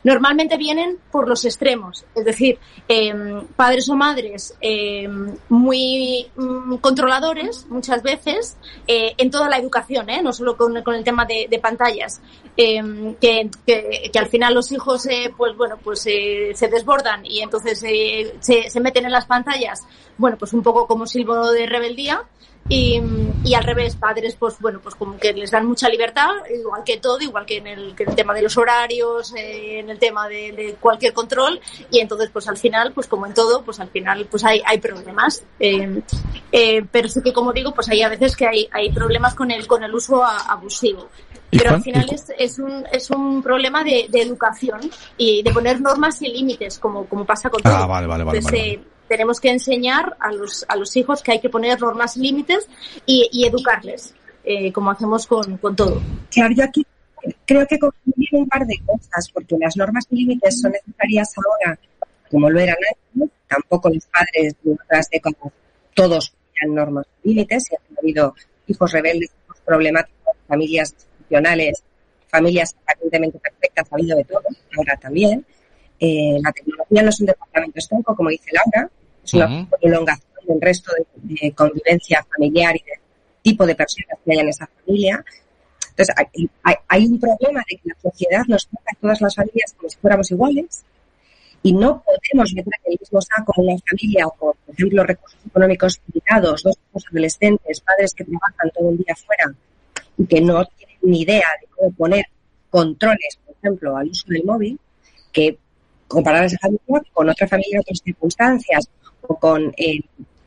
[0.04, 2.58] normalmente vienen por los extremos, es decir,
[2.88, 3.12] eh,
[3.56, 5.08] padres o madres eh,
[5.48, 8.56] muy mm, controladores muchas veces
[8.86, 12.20] eh, en toda la educación, no solo con, el tema de, pantallas,
[12.56, 13.50] que, que,
[14.12, 19.06] que, al final los hijos pues bueno pues se desbordan y entonces se, se meten
[19.06, 19.84] en las pantallas,
[20.16, 22.24] bueno pues un poco como silbo de rebeldía
[22.68, 23.00] y,
[23.44, 26.98] y, al revés, padres, pues bueno, pues como que les dan mucha libertad, igual que
[26.98, 29.98] todo, igual que en el, que en el tema de los horarios, eh, en el
[29.98, 33.80] tema de, de, cualquier control, y entonces pues al final, pues como en todo, pues
[33.80, 35.42] al final pues hay, hay problemas.
[35.58, 36.02] Eh,
[36.52, 39.50] eh, pero sí que como digo, pues hay a veces que hay, hay problemas con
[39.50, 41.08] el, con el uso abusivo.
[41.50, 44.80] Pero al final es, es, un, es un problema de, de, educación
[45.16, 47.72] y de poner normas y límites, como, como pasa con todo.
[47.72, 48.38] Ah, vale, vale, vale.
[48.38, 52.16] Entonces, vale tenemos que enseñar a los, a los hijos que hay que poner normas
[52.16, 52.68] límites
[53.06, 56.00] y, y educarles, eh, como hacemos con, con, todo.
[56.30, 56.86] Claro, yo aquí
[57.44, 61.78] creo que confundir un par de cosas, porque las normas y límites son necesarias ahora,
[62.30, 62.76] como lo eran
[63.14, 65.52] antes, tampoco los padres de otras décadas,
[65.94, 68.34] todos tenían normas y límites, y han habido
[68.66, 71.82] hijos rebeldes, hijos problemáticos, familias disfuncionales,
[72.28, 74.42] familias aparentemente perfectas, ha habido de todo,
[74.76, 75.44] ahora también.
[76.00, 78.90] Eh, la tecnología no es un departamento estanco, como dice Laura,
[79.28, 79.68] es una uh -huh.
[79.80, 82.92] prolongación del resto de, de, convivencia familiar y de
[83.42, 85.24] tipo de personas que hay en esa familia.
[85.90, 89.34] Entonces, hay, hay, hay, un problema de que la sociedad nos trata a todas las
[89.34, 90.84] familias como si fuéramos iguales
[91.62, 96.00] y no podemos meter en el mismo saco una familia o, por ejemplo, recursos económicos
[96.06, 99.52] limitados, dos hijos adolescentes, padres que trabajan todo el día fuera
[100.16, 102.24] y que no tienen ni idea de cómo poner
[102.70, 104.78] controles, por ejemplo, al uso del móvil,
[105.32, 105.58] que
[106.06, 108.88] comparar a esa familia con otra familia en otras circunstancias
[109.28, 110.00] o con eh,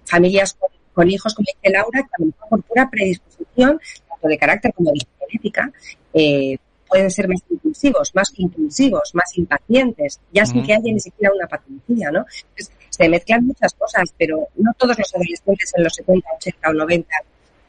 [0.06, 4.28] familias con, con, hijos, como dice Laura, que a lo mejor por pura predisposición, tanto
[4.28, 5.72] de carácter como de genética,
[6.14, 6.58] eh,
[6.92, 10.66] pueden ser más impulsivos, más impulsivos, más impacientes, ya sin uh -huh.
[10.66, 12.26] que haya ni siquiera una patología, ¿no?
[12.50, 16.74] Entonces, se mezclan muchas cosas, pero no todos los adolescentes en los 70, 80 o
[16.74, 17.16] 90,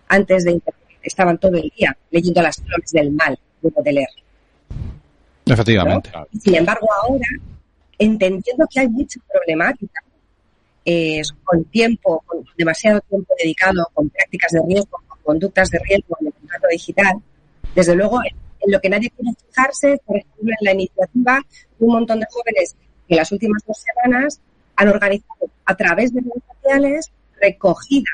[0.08, 4.08] antes de Internet, estaban todo el día leyendo las flores del mal de leer.
[5.46, 6.10] Efectivamente.
[6.12, 6.26] ¿no?
[6.40, 7.26] Sin embargo, ahora,
[7.98, 10.01] entendiendo que hay mucha problemática
[10.84, 16.16] eh, con tiempo, con demasiado tiempo dedicado, con prácticas de riesgo, con conductas de riesgo
[16.20, 17.22] en el contrato digital.
[17.74, 18.36] Desde luego, en,
[18.70, 21.40] lo que nadie quiere fijarse, por ejemplo, en la iniciativa
[21.78, 22.76] de un montón de jóvenes
[23.08, 24.40] que las últimas dos semanas
[24.76, 28.10] han organizado a través de redes sociales recogida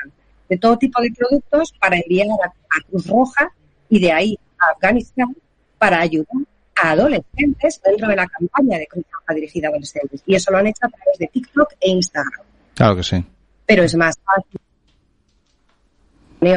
[0.49, 3.53] de todo tipo de productos para enviar a, a Cruz Roja
[3.89, 5.35] y de ahí a Afganistán
[5.77, 6.43] para ayudar
[6.75, 10.23] a adolescentes dentro de la campaña de Cruz Roja dirigida a adolescentes.
[10.25, 12.48] Y eso lo han hecho a través de TikTok e Instagram.
[12.79, 13.21] Claro que sí.
[13.65, 14.57] Pero es más fácil.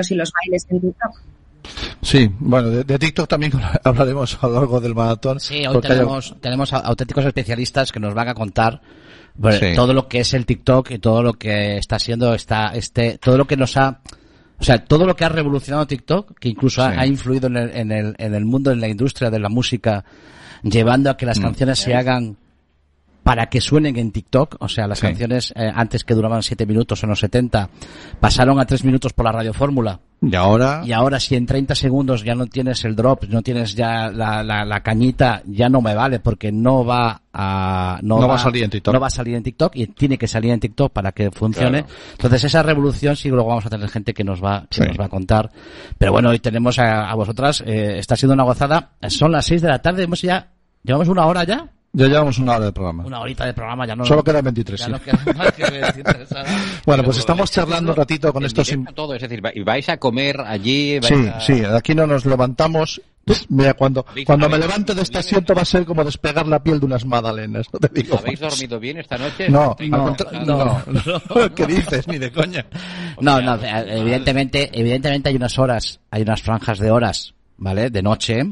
[0.08, 1.20] y los bailes en TikTok.
[2.00, 3.52] Sí, bueno, de, de, TikTok también
[3.85, 5.40] hablaremos a lo largo del maratón.
[5.40, 6.38] Sí, hoy tenemos, hay...
[6.38, 8.80] tenemos auténticos especialistas que nos van a contar
[9.35, 9.74] bueno, sí.
[9.74, 13.37] todo lo que es el TikTok y todo lo que está siendo esta, este, todo
[13.37, 14.00] lo que nos ha,
[14.61, 16.88] o sea, todo lo que ha revolucionado TikTok, que incluso sí.
[16.88, 19.48] ha, ha, influido en el, en, el, en el mundo, en la industria de la
[19.48, 20.04] música,
[20.62, 21.42] llevando a que las mm.
[21.42, 22.37] canciones se hagan
[23.22, 25.06] para que suenen en TikTok, o sea, las sí.
[25.06, 27.68] canciones eh, antes que duraban 7 minutos en los 70
[28.20, 30.00] pasaron a 3 minutos por la radio fórmula.
[30.20, 33.74] Y ahora y ahora si en 30 segundos ya no tienes el drop, no tienes
[33.74, 38.22] ya la, la, la cañita, ya no me vale porque no va a no, no
[38.22, 38.94] va, va, a salir en TikTok.
[38.94, 41.82] No va a salir en TikTok y tiene que salir en TikTok para que funcione.
[41.82, 41.94] Claro.
[42.12, 44.88] Entonces esa revolución sí luego vamos a tener gente que nos va que sí.
[44.88, 45.50] nos va a contar.
[45.98, 48.92] Pero bueno, hoy tenemos a, a vosotras eh, está siendo una gozada.
[49.08, 50.48] Son las 6 de la tarde, hemos ya
[50.85, 51.68] llevamos una hora ya.
[51.94, 53.05] Ya llevamos una hora de programa.
[53.05, 54.07] Una horita de programa, ya no.
[54.07, 54.81] Solo quedan 23.
[54.81, 54.92] Ya sí.
[54.92, 56.28] no queda más que 23.
[56.87, 58.72] bueno, pues estamos charlando un ratito con estos.
[58.94, 60.98] Todo, es decir, vais a comer allí.
[61.02, 61.40] sí, a...
[61.40, 63.00] sí, aquí no nos levantamos.
[63.50, 66.81] Mira, cuando, cuando me levante de este asiento va a ser como despegar la piel
[66.81, 68.18] de unas magdalenas, no te digo.
[68.18, 69.48] ¿Habéis dormido bien esta noche?
[69.48, 71.55] No, no, no, no.
[71.55, 72.09] ¿Qué dices?
[72.09, 72.66] Ni de coña.
[73.20, 77.90] No, no, evidentemente, evidentemente hay unas horas, hay unas franjas de horas, ¿vale?
[77.90, 78.42] De noche,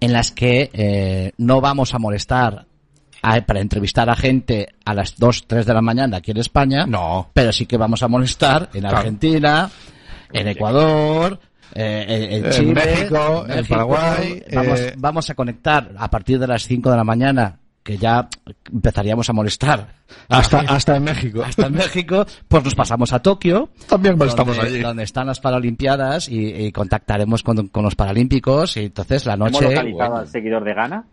[0.00, 2.66] en las que eh, no vamos a molestar
[3.22, 6.86] a- para entrevistar a gente a las 2, 3 de la mañana aquí en España.
[6.86, 7.30] No.
[7.32, 8.86] Pero sí que vamos a molestar en.
[8.86, 9.68] Argentina,
[10.32, 11.40] en Ecuador,
[11.74, 16.38] eh, en, en En Chile, México, en Paraguay, Vamos, eh, vamos a conectar a partir
[16.38, 17.58] de las 5 de la mañana,
[17.88, 18.28] que ya
[18.70, 19.94] empezaríamos a molestar.
[20.28, 21.42] Hasta, hasta en México.
[21.42, 23.70] Hasta en México, pues nos pasamos a Tokio.
[23.88, 24.80] También estamos donde, allí.
[24.82, 29.52] donde están las Paralimpiadas y, y contactaremos con, con los Paralímpicos y entonces la ¿Hemos
[29.52, 29.70] noche...
[29.70, 31.04] localizado al seguidor de Ghana?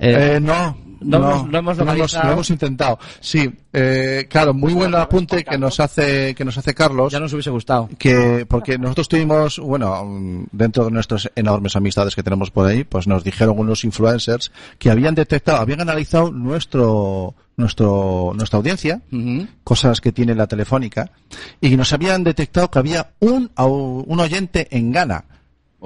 [0.00, 2.26] eh, Eh, no, no no, hemos- no hemos lo localizado.
[2.26, 2.98] lo hemos intentado.
[3.20, 7.12] Sí, eh, claro, muy buen apunte que nos hace que nos hace Carlos.
[7.12, 7.88] ya nos hubiese gustado.
[7.98, 13.06] que porque nosotros tuvimos, bueno, dentro de nuestras enormes amistades que tenemos por ahí, pues
[13.06, 19.46] nos dijeron unos influencers que habían detectado, habían analizado nuestro nuestro nuestra audiencia, Ujú.
[19.64, 21.10] cosas que tiene la telefónica,
[21.60, 25.24] y nos habían detectado que había un un oyente en Ghana.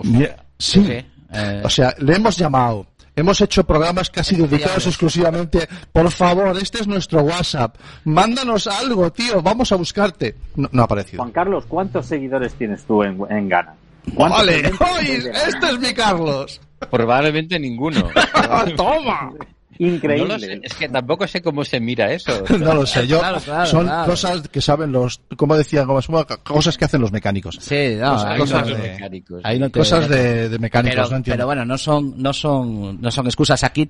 [0.03, 0.83] Mira, sí.
[0.85, 1.63] Sí, eh.
[1.65, 2.87] O sea, le hemos llamado.
[3.17, 5.69] Hemos hecho programas casi dedicados exclusivamente.
[5.93, 7.77] Por favor, este es nuestro WhatsApp.
[8.05, 9.43] Mándanos algo, tío.
[9.43, 10.37] Vamos a buscarte.
[10.57, 11.23] No, no ha aparecido.
[11.23, 13.75] Juan Carlos, ¿cuántos seguidores tienes tú en, en Ghana?
[14.15, 16.61] ¿Cuántos Vale, ¡Oye, este es mi Carlos.
[16.91, 18.09] Probablemente ninguno.
[18.77, 19.33] ¡Toma!
[19.81, 20.29] Increíble.
[20.29, 22.45] No lo sé, es que tampoco sé cómo se mira eso.
[22.59, 23.19] No lo sé, yo.
[23.19, 24.11] Claro, claro, son claro.
[24.11, 27.59] cosas que saben los, como decía, son cosas que hacen los mecánicos.
[27.61, 29.41] Sí, no, Cosas- ahí cosas no- de- mecánicos.
[29.43, 31.37] ahí no te- Cosas de, de mecánicos, pero, no entiendo.
[31.39, 33.65] pero bueno, no son, no son, no son excusas.
[33.65, 33.89] Aquí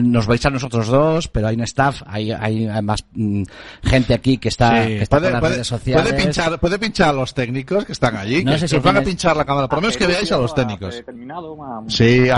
[0.00, 3.42] nos vais a nosotros dos, pero hay un staff, hay, hay más mm,
[3.82, 6.02] gente aquí que está, Sí, que está puede, con las puede- redes sociales.
[6.08, 8.44] puede pinchar, puede pinchar a los técnicos que están allí.
[8.44, 9.66] No que sé si os van a pinchar la cámara.
[9.66, 11.02] Por lo menos que veáis a los técnicos.
[11.88, 12.28] Sí,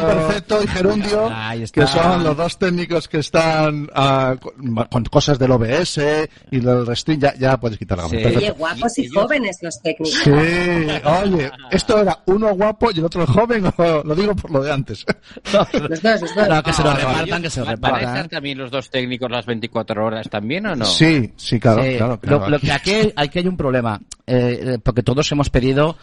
[0.00, 1.87] Perfecto y Gerundio, Ahí está.
[1.88, 5.98] Son los dos técnicos que están ah, con, con cosas del OBS
[6.50, 7.20] y del Restring.
[7.20, 8.08] Ya, ya puedes quitar la.
[8.08, 8.16] Sí.
[8.16, 10.20] Oye, guapos y jóvenes los técnicos.
[10.24, 14.62] Sí, oye, esto era uno guapo y el otro joven, o lo digo por lo
[14.62, 15.04] de antes.
[15.52, 16.48] Los dos, los dos.
[16.48, 18.08] No, que se lo Ah, repartan, que se lo ¿Van a repartan.
[18.08, 20.84] estar también los dos técnicos las 24 horas también o no?
[20.84, 22.38] Sí, sí, claro, Sí, claro, claro.
[22.44, 25.96] Lo, lo que aquí, aquí hay un problema, eh, eh, porque todos hemos pedido,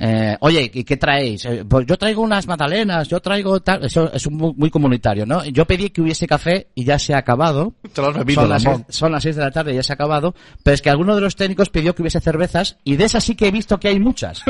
[0.00, 1.44] eh, oye, ¿y qué traéis?
[1.44, 5.26] Eh, pues yo traigo unas magdalenas, yo traigo tal, eso es un muy, muy comunitario,
[5.26, 5.44] ¿no?
[5.44, 7.74] Yo pedí que hubiese café y ya se ha acabado.
[7.92, 9.82] Te lo has bebido, son, las seis, son las seis de la tarde y ya
[9.82, 12.96] se ha acabado, pero es que alguno de los técnicos pidió que hubiese cervezas y
[12.96, 14.42] de esas sí que he visto que hay muchas.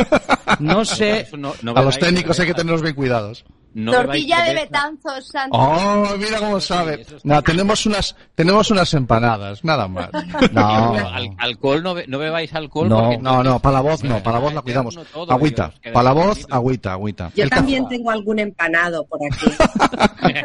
[0.60, 3.44] No sé, Eso no- no A los técnicos hay que tenerlos bien cuidados.
[3.74, 4.54] No Tortilla de.
[4.54, 5.50] Betanzos, Santi.
[5.52, 7.04] Oh, mira cómo sabe.
[7.22, 10.08] Nada, tenemos unas, tenemos unas empanadas, nada más.
[10.52, 12.88] no, Al- alcohol, no, be- no bebáis alcohol.
[12.88, 14.98] No, porque No, no, para la voz no, para la voz la cuidamos.
[15.12, 17.30] Todo, Agüita, para la de voz, agüita, agüita.
[17.36, 19.46] Yo El café- también tengo algún empanado por aquí.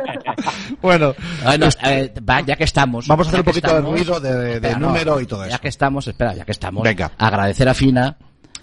[0.82, 3.08] Bueno, Bueno, eh, va, ya que estamos.
[3.08, 5.26] Vamos a hacer ya un poquito de estamos- ruido, de- de Espera, no, número y
[5.26, 5.60] todo Ya eso.
[5.62, 6.84] que estamos, espera, ya que estamos.
[6.84, 7.12] Venga.
[7.18, 8.18] Agradecer a Fina,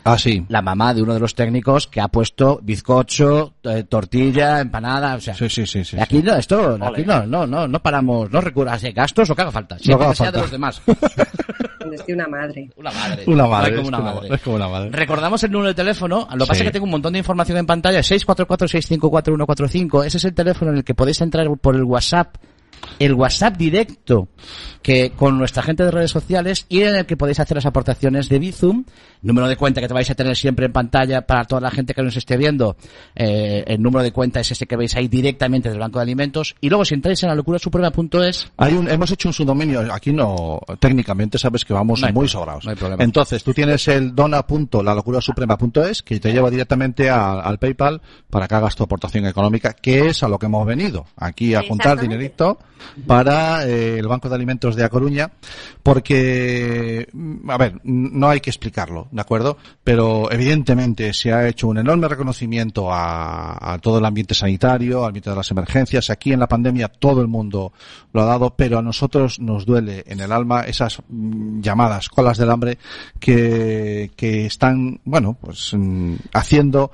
[0.05, 0.45] ah, sí.
[0.49, 5.21] la mamá de uno de los técnicos, que ha puesto bizcocho, eh, tortilla, empanada, o
[5.21, 5.35] sea.
[5.35, 5.97] Sí, sí, sí, sí.
[5.99, 6.23] aquí sí.
[6.23, 9.79] no, esto, aquí no, no, no, no paramos, no recurras gastos o que haga falta.
[9.79, 10.39] Siempre haga que sea falta.
[10.39, 10.83] de los demás.
[11.81, 12.71] Donde esté una madre.
[12.77, 13.25] Una madre.
[13.27, 13.75] Una No madre.
[13.75, 14.29] es como- madre.
[14.35, 14.91] Es como una madre.
[14.91, 17.59] Recordamos el número de teléfono, lo que pasa es que tengo un montón de información
[17.59, 22.37] en pantalla, 644-654-145, ese es el teléfono en el que podéis entrar por el WhatsApp,
[22.99, 24.29] el WhatsApp directo,
[24.83, 28.29] que con nuestra gente de redes sociales y en el que podéis hacer las aportaciones
[28.29, 28.85] de Bizum,
[29.23, 31.93] número de cuenta que te vais a tener siempre en pantalla para toda la gente
[31.95, 32.77] que nos esté viendo,
[33.15, 36.55] eh, el número de cuenta es ese que veis ahí directamente del Banco de Alimentos,
[36.61, 40.61] y luego si entráis en la locurasuprema.es, Hay un, hemos hecho un subdominio, aquí no,
[40.79, 42.65] técnicamente sabes que vamos No muy problema, sobrados.
[42.65, 43.05] no hay problema.
[43.05, 48.77] Entonces, tú tienes el dona.lalocurasuprema.es que te lleva directamente a- al PayPal para que hagas
[48.77, 52.59] tu aportación económica, que es a lo que hemos venido, aquí a juntar dinerito
[53.07, 55.31] para eh, el Banco de Alimentos de A Coruña,
[55.83, 59.57] porque, mm, a ver, no hay que explicarlo, ¿de acuerdo?
[59.85, 65.09] Pero evidentemente se ha hecho un enorme reconocimiento a, a todo el ambiente sanitario, al
[65.09, 66.11] ambiente de las emergencias.
[66.11, 67.73] Aquí en la pandemia todo el mundo
[68.13, 72.39] lo ha dado, pero a nosotros nos duele en el alma esas mm, llamadas colas
[72.39, 72.79] del hambre
[73.19, 76.91] que, que están, bueno, pues mm, haciendo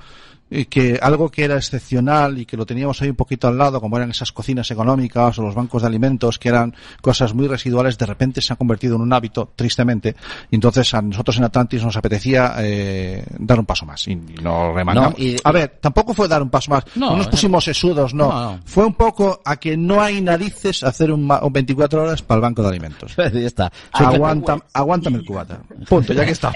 [0.69, 3.97] que algo que era excepcional y que lo teníamos ahí un poquito al lado, como
[3.97, 8.05] eran esas cocinas económicas o los bancos de alimentos, que eran cosas muy residuales, de
[8.05, 10.15] repente se han convertido en un hábito, tristemente.
[10.49, 14.35] Y entonces a nosotros en Atlantis nos apetecía eh, dar un paso más y, y
[14.37, 15.17] remangamos.
[15.17, 16.83] No, y- a ver, tampoco fue dar un paso más.
[16.95, 18.29] No, No, nos pusimos sesudos, no.
[18.29, 18.59] no, no.
[18.65, 22.37] Fue un poco a que no hay narices hacer un, ma- un 24 horas para
[22.37, 23.15] el banco de alimentos.
[23.17, 23.71] ya está.
[23.91, 25.59] Aguanta, aguántame el cubata.
[25.89, 26.53] Punto, ya que está.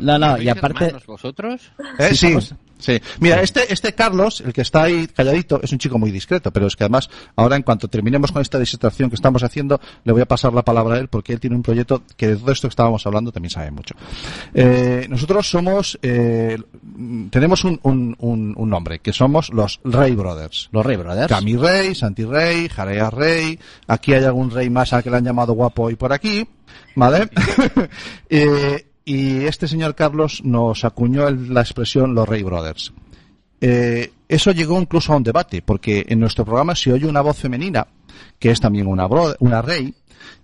[0.00, 1.60] No, no, y ¿Sois aparte, vosotros?
[1.98, 2.36] Eh, sí,
[2.78, 3.00] Sí.
[3.20, 6.66] Mira, este, este Carlos, el que está ahí calladito, es un chico muy discreto, pero
[6.66, 10.22] es que además, ahora en cuanto terminemos con esta disertación que estamos haciendo, le voy
[10.22, 12.68] a pasar la palabra a él porque él tiene un proyecto que de todo esto
[12.68, 13.94] que estábamos hablando también sabe mucho.
[14.54, 16.58] Eh, nosotros somos, eh,
[17.30, 20.68] tenemos un, un, un, un nombre, que somos los Rey Brothers.
[20.72, 21.28] Los Rey Brothers.
[21.28, 25.24] Cami Rey, Santi Rey, Jarea Rey, aquí hay algún rey más al que le han
[25.24, 26.46] llamado guapo hoy por aquí,
[26.94, 27.28] ¿vale?
[28.28, 32.92] Eh, y este señor Carlos nos acuñó el- la expresión los Rey Brothers.
[33.60, 37.38] Eh, eso llegó incluso a un debate, porque en nuestro programa se oye una voz
[37.38, 37.86] femenina,
[38.38, 39.94] que es también una, bro- una rey,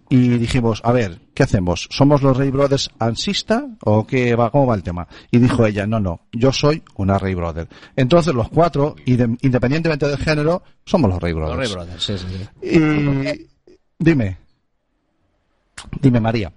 [0.08, 1.88] y dijimos, a ver, ¿qué hacemos?
[1.90, 5.08] ¿Somos los Rey Brothers ansista o qué va, cómo va el tema?
[5.30, 7.66] Y dijo ella, no, no, yo soy una Rey Brother.
[7.96, 11.58] Entonces los cuatro, ide- independientemente del género, somos los Rey Brothers.
[11.58, 12.26] Los Rey Brothers, sí, sí,
[12.62, 12.76] sí.
[12.78, 13.46] Y
[13.98, 14.36] dime,
[16.00, 16.52] dime María.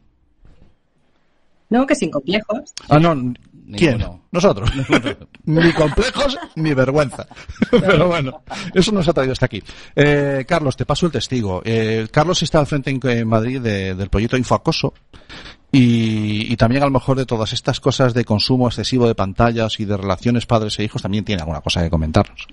[1.69, 2.73] No, que sin complejos.
[2.89, 3.13] Ah, no,
[3.75, 3.97] ¿quién?
[3.97, 4.21] Ninguno.
[4.31, 4.69] Nosotros.
[5.45, 7.25] ni complejos ni vergüenza.
[7.71, 9.63] Pero bueno, eso nos ha traído hasta aquí.
[9.95, 11.61] Eh, Carlos, te paso el testigo.
[11.65, 14.93] Eh, Carlos está al frente en, en Madrid de- del proyecto Infoacoso
[15.71, 19.79] y, y también a lo mejor de todas estas cosas de consumo excesivo de pantallas
[19.79, 22.47] y de relaciones padres e hijos también tiene alguna cosa que comentarnos.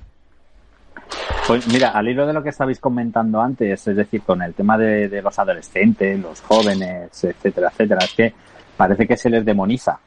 [1.46, 4.78] Pues mira, al hilo de lo que estabais comentando antes, es decir, con el tema
[4.78, 8.34] de, de los adolescentes, los jóvenes, etcétera, etcétera, es que
[8.76, 9.98] parece que se les demoniza.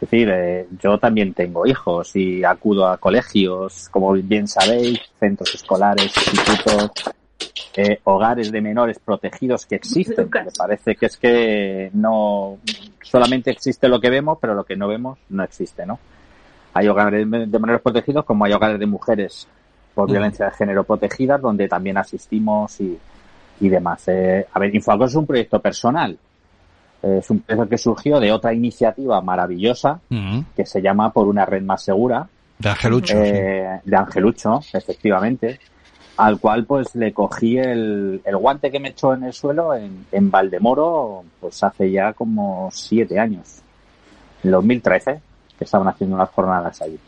[0.00, 5.54] Es decir, eh, yo también tengo hijos y acudo a colegios, como bien sabéis, centros
[5.54, 6.90] escolares, institutos,
[7.76, 10.30] eh, hogares de menores protegidos que existen.
[10.32, 12.56] Me parece que es que no
[13.02, 15.98] solamente existe lo que vemos, pero lo que no vemos no existe, ¿no?
[16.72, 19.48] Hay hogares de menores protegidos como hay hogares de mujeres
[20.00, 22.98] por violencia de género protegidas, donde también asistimos y,
[23.60, 24.02] y demás.
[24.08, 26.16] Eh, a ver, Infoacos es un proyecto personal.
[27.02, 30.00] Eh, es un proyecto que surgió de otra iniciativa maravillosa
[30.56, 32.26] que se llama Por una red más segura,
[32.58, 33.14] De Angelucho.
[33.16, 35.58] eh, de Angelucho, efectivamente,
[36.16, 40.06] al cual pues le cogí el, el guante que me echó en el suelo en,
[40.12, 43.60] en Valdemoro, pues hace ya como siete años,
[44.44, 45.20] en 2013,
[45.58, 46.98] que estaban haciendo unas jornadas allí.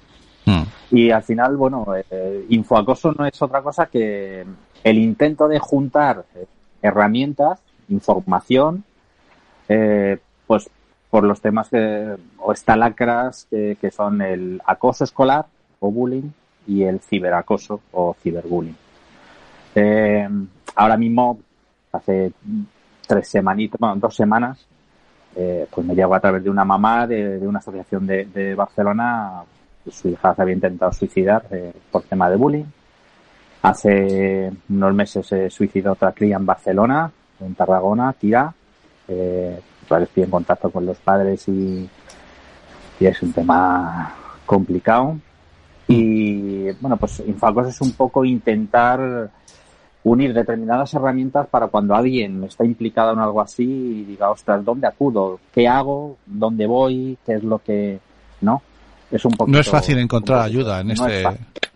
[0.44, 0.62] Mm.
[0.90, 4.44] Y al final, bueno, eh, Infoacoso no es otra cosa que
[4.84, 6.46] el intento de juntar eh,
[6.82, 8.84] herramientas, información,
[9.68, 10.68] eh, pues
[11.10, 15.46] por los temas que, o estalacras que, que son el acoso escolar
[15.80, 16.30] o bullying
[16.66, 18.76] y el ciberacoso o ciberbullying.
[19.74, 20.28] Eh,
[20.74, 21.40] ahora mismo,
[21.92, 22.32] hace
[23.06, 24.66] tres semanitas, bueno, dos semanas,
[25.34, 29.42] eh, pues me llegó a través de una mamá de, una asociación de, Barcelona,
[29.90, 32.64] su hija se había intentado suicidar eh, por tema de bullying.
[33.62, 38.52] Hace unos meses se suicidó otra cría en Barcelona, en Tarragona, Tira.
[39.08, 41.88] Eh, estoy en contacto con los padres y,
[42.98, 44.14] y es un tema
[44.46, 45.18] complicado.
[45.88, 49.30] Y bueno, pues Infacos es un poco intentar
[50.04, 54.86] unir determinadas herramientas para cuando alguien está implicado en algo así y diga, ostras, ¿dónde
[54.86, 55.38] acudo?
[55.52, 56.16] ¿Qué hago?
[56.26, 57.18] ¿Dónde voy?
[57.24, 58.00] ¿Qué es lo que...?
[58.40, 58.62] ¿No?
[59.12, 61.28] Es un poquito, No es fácil encontrar ayuda en no este, es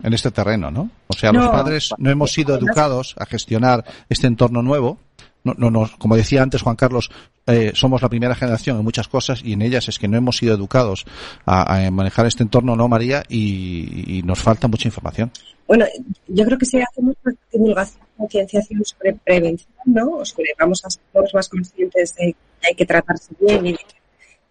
[0.03, 0.89] en este terreno, ¿no?
[1.07, 1.41] O sea, No.
[1.41, 4.97] los padres no hemos sido educados a gestionar este entorno nuevo.
[5.43, 7.09] No, no, no, como decía antes Juan Carlos,
[7.45, 10.35] eh, somos la primera generación en muchas cosas y en ellas es que no hemos
[10.37, 11.05] sido educados
[11.45, 13.23] a, a manejar este entorno, ¿no, María?
[13.29, 15.31] Y, y nos falta mucha información.
[15.67, 15.85] Bueno,
[16.27, 17.19] yo creo que se hace mucha
[17.53, 20.09] divulgación, concienciación sobre prevención, ¿no?
[20.17, 23.71] O sobre vamos a ser todos más conscientes de que hay que tratarse bien y
[23.71, 23.95] de que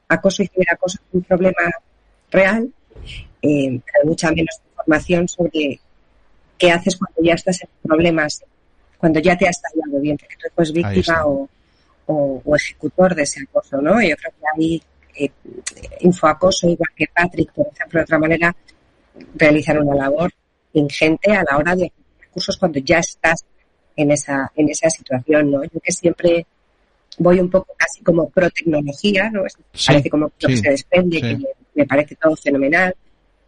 [0.09, 1.61] acoso y ciberacoso es un problema
[2.31, 2.71] real,
[3.43, 5.81] eh, hay mucha menos información sobre
[6.59, 8.43] qué haces cuando ya estás en problemas,
[8.99, 11.49] cuando ya te has estallado bien, porque tú eres Ahí víctima o,
[12.07, 14.01] o, o ejecutor de ese acoso, ¿no?
[14.03, 14.83] Yo creo que hay
[15.19, 15.31] eh,
[16.01, 18.57] infoacoso, igual que Patrick, por ejemplo, de otra manera,
[19.35, 20.33] realizan una labor
[20.73, 21.91] ingente a la hora de
[22.21, 23.45] recursos cuando ya estás
[23.97, 25.65] en esa, en esa situación, ¿no?
[25.65, 26.47] Yo que siempre
[27.19, 29.43] voy un poco casi como pro tecnología, ¿no?
[29.73, 31.23] Sí, parece como lo que sí, se desprende, sí.
[31.23, 32.95] que me, me parece todo fenomenal.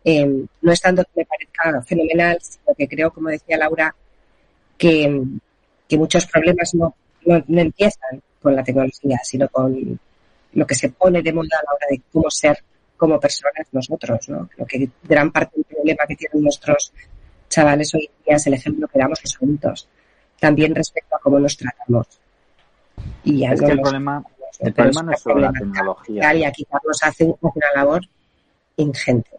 [0.05, 3.95] Eh, no es tanto que me parezca fenomenal, sino que creo, como decía Laura,
[4.77, 5.23] que,
[5.89, 6.95] que muchos problemas no,
[7.27, 9.99] no, no empiezan con la tecnología, sino con
[10.53, 12.59] lo que se pone de moda a la hora de cómo ser
[12.97, 14.49] como personas nosotros, ¿no?
[14.49, 16.93] Creo que gran parte del problema que tienen nuestros
[17.49, 19.89] chavales hoy en día es el ejemplo que damos los adultos.
[20.39, 22.07] También respecto a cómo nos tratamos.
[23.25, 24.23] Y ya Es no que el problema,
[24.61, 26.35] el problema no es solo la tecnología.
[26.35, 28.03] Y aquí Carlos hace una labor
[28.77, 29.31] ingente.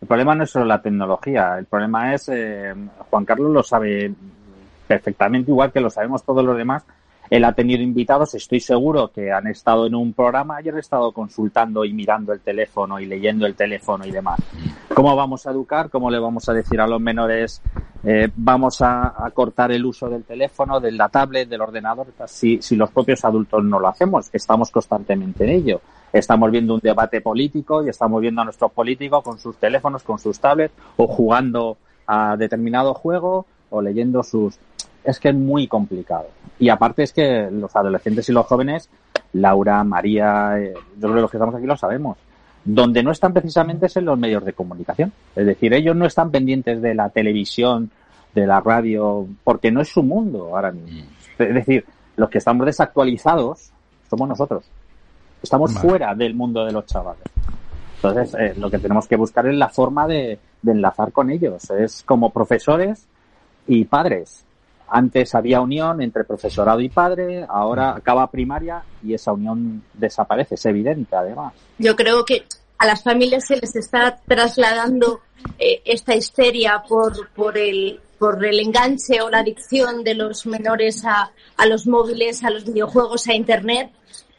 [0.00, 2.74] El problema no es solo la tecnología, el problema es, eh,
[3.08, 4.12] Juan Carlos lo sabe
[4.88, 6.84] perfectamente, igual que lo sabemos todos los demás,
[7.30, 11.12] Él ha tenido invitados, estoy seguro que han estado en un programa y han estado
[11.12, 14.38] consultando y mirando el teléfono y leyendo el teléfono y demás.
[14.94, 15.88] ¿Cómo vamos a educar?
[15.88, 17.62] ¿Cómo le vamos a decir a los menores,
[18.04, 22.08] eh, vamos a, a cortar el uso del teléfono, de la tablet, del ordenador?
[22.26, 25.80] Si, si los propios adultos no lo hacemos, estamos constantemente en ello.
[26.12, 30.18] Estamos viendo un debate político y estamos viendo a nuestros políticos con sus teléfonos, con
[30.18, 34.58] sus tablets o jugando a determinado juego o leyendo sus...
[35.04, 36.28] Es que es muy complicado.
[36.58, 38.88] Y aparte es que los adolescentes y los jóvenes,
[39.32, 42.18] Laura, María, eh, yo creo que los que estamos aquí lo sabemos,
[42.64, 45.12] donde no están precisamente es en los medios de comunicación.
[45.34, 47.90] Es decir, ellos no están pendientes de la televisión,
[48.34, 51.04] de la radio, porque no es su mundo ahora mismo.
[51.38, 51.84] Es decir,
[52.16, 53.70] los que estamos desactualizados
[54.08, 54.64] somos nosotros.
[55.42, 55.88] Estamos Vale.
[55.88, 57.24] fuera del mundo de los chavales.
[57.96, 61.70] Entonces, eh, lo que tenemos que buscar es la forma de, de enlazar con ellos.
[61.70, 63.06] Es como profesores
[63.66, 64.44] y padres.
[64.88, 70.56] Antes había unión entre profesorado y padre, ahora acaba primaria y esa unión desaparece.
[70.56, 71.54] Es evidente, además.
[71.78, 72.44] Yo creo que
[72.78, 75.20] a las familias se les está trasladando
[75.58, 81.04] eh, esta histeria por, por, el, por el enganche o la adicción de los menores
[81.04, 83.90] a, a los móviles, a los videojuegos, a Internet,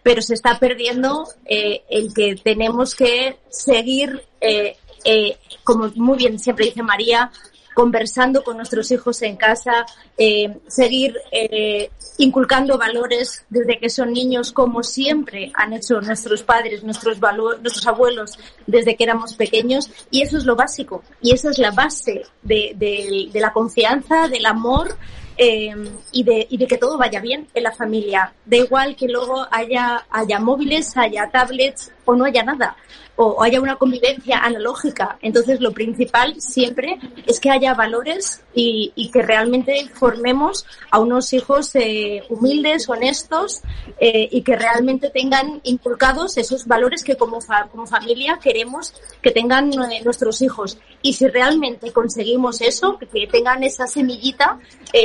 [0.04, 4.76] pero se está perdiendo eh, el que tenemos que seguir, eh,
[5.06, 7.32] eh, como muy bien siempre dice María,
[7.74, 9.86] conversando con nuestros hijos en casa,
[10.18, 16.84] eh, seguir eh, inculcando valores desde que son niños, como siempre han hecho nuestros padres,
[16.84, 17.18] nuestros,
[17.62, 19.90] nuestros abuelos desde que éramos pequeños.
[20.12, 21.04] Y eso es lo básico.
[21.22, 24.96] Y eso es la base de, de- de la confianza, del amor
[25.38, 25.74] eh,
[26.12, 28.34] y, de, y de que todo vaya bien en la familia.
[28.46, 32.76] Da igual que luego haya, haya móviles, haya tablets o no haya nada.
[33.16, 35.20] O, haya una convivencia analógica.
[35.22, 36.98] Entonces lo principal siempre
[37.28, 43.62] es que haya valores y, que realmente formemos a unos hijos eh, humildes, honestos
[44.00, 49.30] eh, y que realmente tengan inculcados esos valores que como, fa- como familia queremos que
[49.30, 50.80] tengan eh, nuestros hijos.
[51.04, 54.60] Y si realmente conseguimos eso, que tengan esa semillita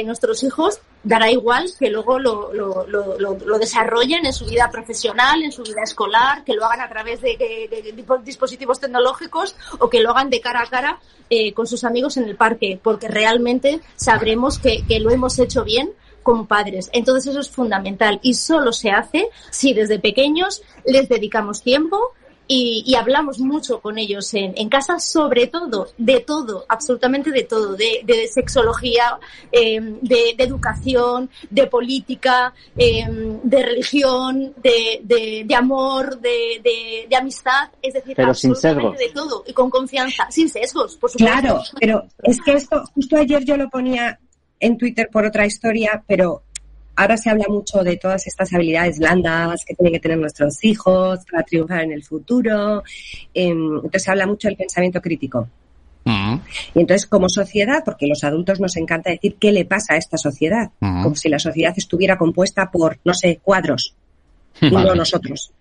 [0.07, 5.43] nuestros hijos, dará igual que luego lo, lo, lo, lo- desarrollen en su vida profesional,
[5.43, 9.55] en su vida escolar, que lo hagan a través de, de- de dispo- dispositivos tecnológicos
[9.79, 10.99] o que lo hagan de cara a cara
[11.31, 15.65] eh, con sus amigos en el parque, porque realmente sabremos que, que lo hemos hecho
[15.65, 15.93] bien
[16.23, 16.91] como padres.
[16.93, 22.13] Entonces eso es fundamental y solo se hace si desde pequeños les dedicamos tiempo
[22.49, 27.45] y, y hablamos mucho con ellos en, en casa, sobre todo, de todo, absolutamente de
[27.45, 29.19] todo, de, de sexología,
[29.53, 33.07] eh, de, de educación, de política, eh,
[33.43, 38.99] de religión, de, de, de amor, de, de, de amistad, es decir, Pero sin absolutamente
[38.99, 39.15] sesgos.
[39.15, 41.39] de todo y con confianza, sin sesgos, por supuesto.
[41.41, 44.19] Claro, pero es que esto, justo ayer yo lo ponía
[44.61, 46.43] en Twitter por otra historia, pero
[46.99, 51.21] ahora se habla mucho de todas estas habilidades blandas que tienen que tener nuestros hijos
[51.31, 52.83] para triunfar en el futuro.
[53.33, 55.49] Em, Entonces se habla mucho del pensamiento crítico.
[56.05, 56.35] Mm.
[56.75, 60.17] Y entonces, como sociedad, porque los adultos nos encanta decir qué le pasa a esta
[60.17, 61.03] sociedad, Ujú.
[61.03, 63.95] como si la sociedad estuviera compuesta por, no sé, cuadros,
[64.61, 64.97] y no Vale.
[64.97, 65.53] nosotros.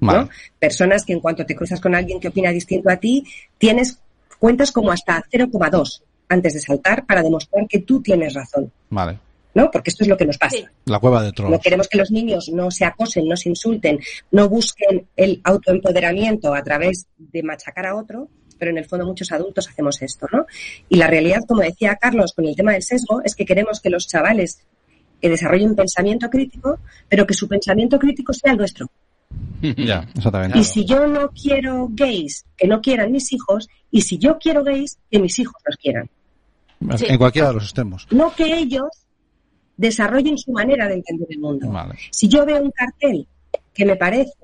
[0.00, 0.20] Vale.
[0.20, 0.28] ¿no?
[0.58, 3.24] Personas que en cuanto te cruzas con alguien que opina distinto a ti,
[3.58, 3.98] tienes
[4.38, 9.18] cuentas como hasta 0,2 antes de saltar para demostrar que tú tienes razón, Vale.
[9.58, 9.70] ¿No?
[9.72, 10.56] Porque esto es lo que nos pasa.
[10.56, 10.64] Sí.
[10.84, 11.60] La cueva de No trolls.
[11.60, 13.98] queremos que los niños no se acosen, no se insulten,
[14.30, 19.32] no busquen el autoempoderamiento a través de machacar a otro, pero en el fondo muchos
[19.32, 20.46] adultos hacemos esto, ¿no?
[20.88, 23.90] Y la realidad, como decía Carlos con el tema del sesgo, es que queremos que
[23.90, 24.60] los chavales
[25.20, 26.78] eh, desarrollen pensamiento crítico,
[27.08, 28.86] pero que su pensamiento crítico sea el nuestro.
[29.76, 30.56] Ya, exactamente.
[30.60, 34.62] Y si yo no quiero gays, que no quieran mis hijos, y si yo quiero
[34.62, 36.08] gays, que mis hijos los quieran.
[36.96, 37.06] Sí.
[37.08, 38.06] En cualquiera de los extremos.
[38.12, 38.88] No que ellos
[39.78, 41.70] desarrollen su manera de entender el mundo.
[41.70, 41.94] Vale.
[42.10, 43.26] Si yo veo un cartel
[43.72, 44.34] que me parece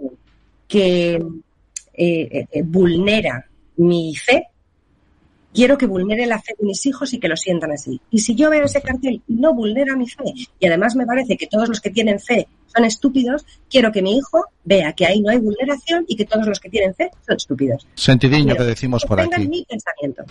[0.67, 1.23] que eh,
[1.93, 3.45] eh, eh, vulnera
[3.77, 4.47] mi fe,
[5.55, 8.01] quiero que vulnere la fe de mis hijos y que lo sientan así.
[8.11, 10.25] Y si yo veo ese cartel y no vulnera mi fe,
[10.59, 14.17] y además me parece que todos los que tienen fe son estúpidos, quiero que mi
[14.19, 17.37] hijo vea que ahí no hay vulneración y que todos los que tienen fe son
[17.37, 17.87] estúpidos.
[17.95, 19.49] Sentidiño que decimos que por tengan aquí.
[19.49, 20.25] mi pensamiento.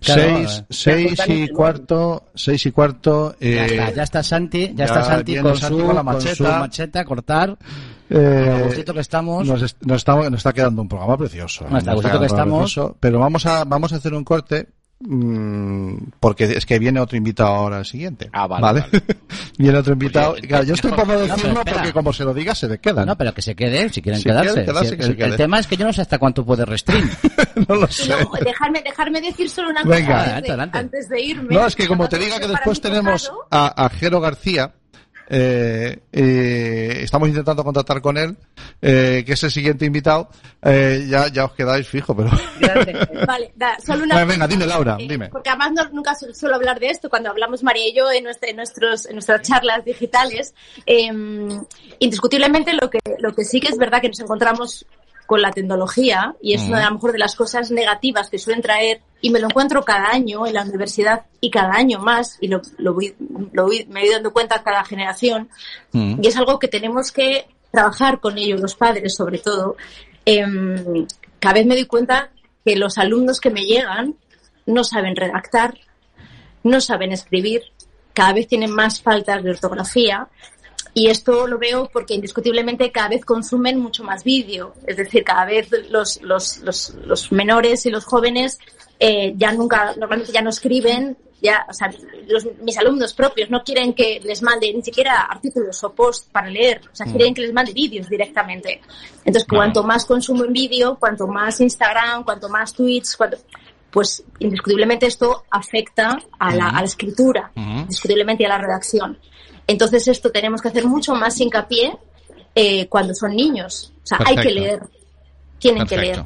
[0.00, 0.64] Claro, seis, eh.
[0.70, 3.36] seis y cuarto, seis y cuarto.
[3.40, 6.02] Ya Eh, está, ya está Santi, ya, ya está Santi con, Santi su, con la
[6.02, 6.58] con su macheta.
[6.58, 7.58] macheta a cortar.
[8.10, 9.46] Eh, que estamos.
[9.46, 11.66] Nos, est- nos está, nos está quedando un programa precioso.
[11.68, 12.74] No, está Nos gustito que quedando un programa estamos.
[12.74, 14.68] precioso, pero vamos a, vamos a hacer un corte.
[15.00, 18.30] mm, porque es que viene otro invitado ahora el siguiente.
[18.32, 18.84] Ah, vale, vale.
[19.58, 20.32] viene otro invitado.
[20.32, 23.06] Oye, Claro, yo estoy por no decirlo porque como se lo diga se le quedan.
[23.06, 24.48] No, pero que se quede, si quieren Si quedarse.
[24.54, 26.44] quieren quedarse, Si- que se el, el tema es que yo no sé hasta cuánto
[26.44, 27.10] puede restringir.
[27.68, 28.10] No lo sé.
[28.10, 30.06] No, dejarme, dejarme decir solo una Venga.
[30.06, 30.78] cosa antes Adelante, de, adelante.
[30.78, 31.54] antes de irme.
[31.54, 34.74] No, es que como te diga que después tenemos a, a Jero García,
[35.28, 38.36] eh, eh, estamos intentando contactar con él,
[38.80, 40.28] eh, que es el siguiente invitado.
[40.62, 42.30] Eh, ya, ya os quedáis fijo, pero.
[43.26, 45.28] Vale, da, solo una Venga, venga, dime, Laura, Eh, dime.
[45.28, 48.24] Porque además no- nunca su- suelo hablar de esto cuando hablamos María y yo en,
[48.24, 50.54] nuestra- en nuestros, en nuestras charlas digitales.
[50.86, 51.10] Eh,
[51.98, 54.86] indiscutiblemente lo que, lo que sí que es verdad que nos encontramos
[55.26, 58.38] con la tecnología y es una de a lo mejor de las cosas negativas que
[58.38, 62.38] suelen traer y me lo encuentro cada año en la universidad y cada año más
[62.40, 63.14] y lo, lo, voy-
[63.52, 65.48] lo voy- me voy dando cuenta cada generación
[65.92, 66.20] Mm.
[66.22, 69.76] y es algo que tenemos que trabajar con ellos, los padres sobre todo.
[70.24, 71.06] Em,
[71.40, 72.30] cada vez me doy cuenta
[72.64, 74.14] que los alumnos que me llegan
[74.66, 75.74] no saben redactar,
[76.64, 77.62] no saben escribir,
[78.12, 80.26] cada vez tienen más faltas de ortografía.
[80.98, 84.72] Y esto lo veo porque indiscutiblemente cada vez consumen mucho más vídeo.
[84.86, 88.58] Es decir, cada vez los, los, los, los menores y los jóvenes
[88.98, 91.92] eh, ya nunca, normalmente ya no escriben, ya, o sea,
[92.26, 96.48] los- mis alumnos propios no quieren que les mande ni siquiera artículos o post para
[96.48, 98.80] leer, o sea, quieren que les mande vídeos directamente.
[99.18, 103.36] Entonces, cuanto más consumo en vídeo, cuanto más Instagram, cuanto más tweets, cuanto,
[103.90, 109.18] pues indiscutiblemente esto afecta a la, a la escritura, indiscutiblemente y a la redacción.
[109.66, 111.96] Entonces esto tenemos que hacer mucho más hincapié
[112.54, 113.92] eh, cuando son niños.
[114.02, 114.80] O sea, hay que leer,
[115.58, 116.24] tienen que leer,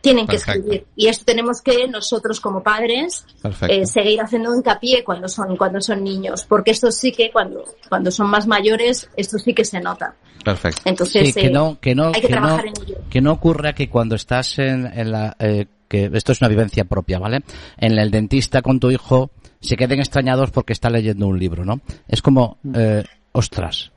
[0.00, 0.86] tienen que escribir.
[0.96, 3.24] Y esto tenemos que nosotros como padres
[3.68, 8.10] eh, seguir haciendo hincapié cuando son cuando son niños, porque esto sí que cuando cuando
[8.10, 10.14] son más mayores esto sí que se nota.
[10.44, 10.82] Perfecto.
[10.84, 12.98] Entonces Sí, que eh, no, que no, hay que, que trabajar no, en ello.
[13.10, 16.84] que no ocurra que cuando estás en, en la, eh, que esto es una vivencia
[16.84, 17.42] propia, ¿vale?
[17.76, 19.30] En el dentista con tu hijo
[19.60, 21.80] se queden extrañados porque está leyendo un libro, ¿no?
[22.08, 23.92] Es como, eh, ostras.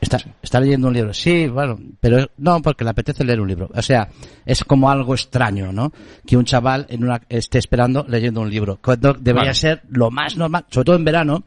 [0.00, 1.12] Está, está leyendo un libro.
[1.12, 3.68] Sí, bueno, pero no, porque le apetece leer un libro.
[3.74, 4.08] O sea,
[4.46, 5.92] es como algo extraño, ¿no?
[6.26, 8.78] Que un chaval en una, esté esperando leyendo un libro.
[8.82, 9.54] Cuando debería Vale.
[9.54, 11.42] ser lo más normal, sobre todo en verano,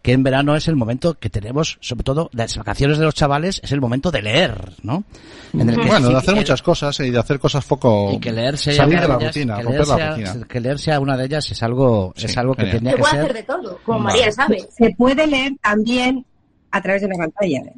[0.00, 3.60] que en verano es el momento que tenemos, sobre todo las vacaciones de los chavales,
[3.62, 5.04] es el momento de leer, ¿no?
[5.52, 8.12] En el que Bueno, sí- de hacer que- muchas cosas y de hacer cosas poco...
[8.14, 10.10] y que leer sea salir una de la ellas- rutina, que romper leer la sea-
[10.32, 10.46] rutina.
[10.48, 13.02] que leer sea una de ellas es algo, Sí, es algo que tenía Se que
[13.02, 13.20] puede ser.
[13.24, 14.16] hacer de todo, como Vale.
[14.20, 14.66] María sabe.
[14.74, 16.24] Se puede leer también
[16.70, 17.58] a través de una pantalla.
[17.58, 17.74] ¿eh?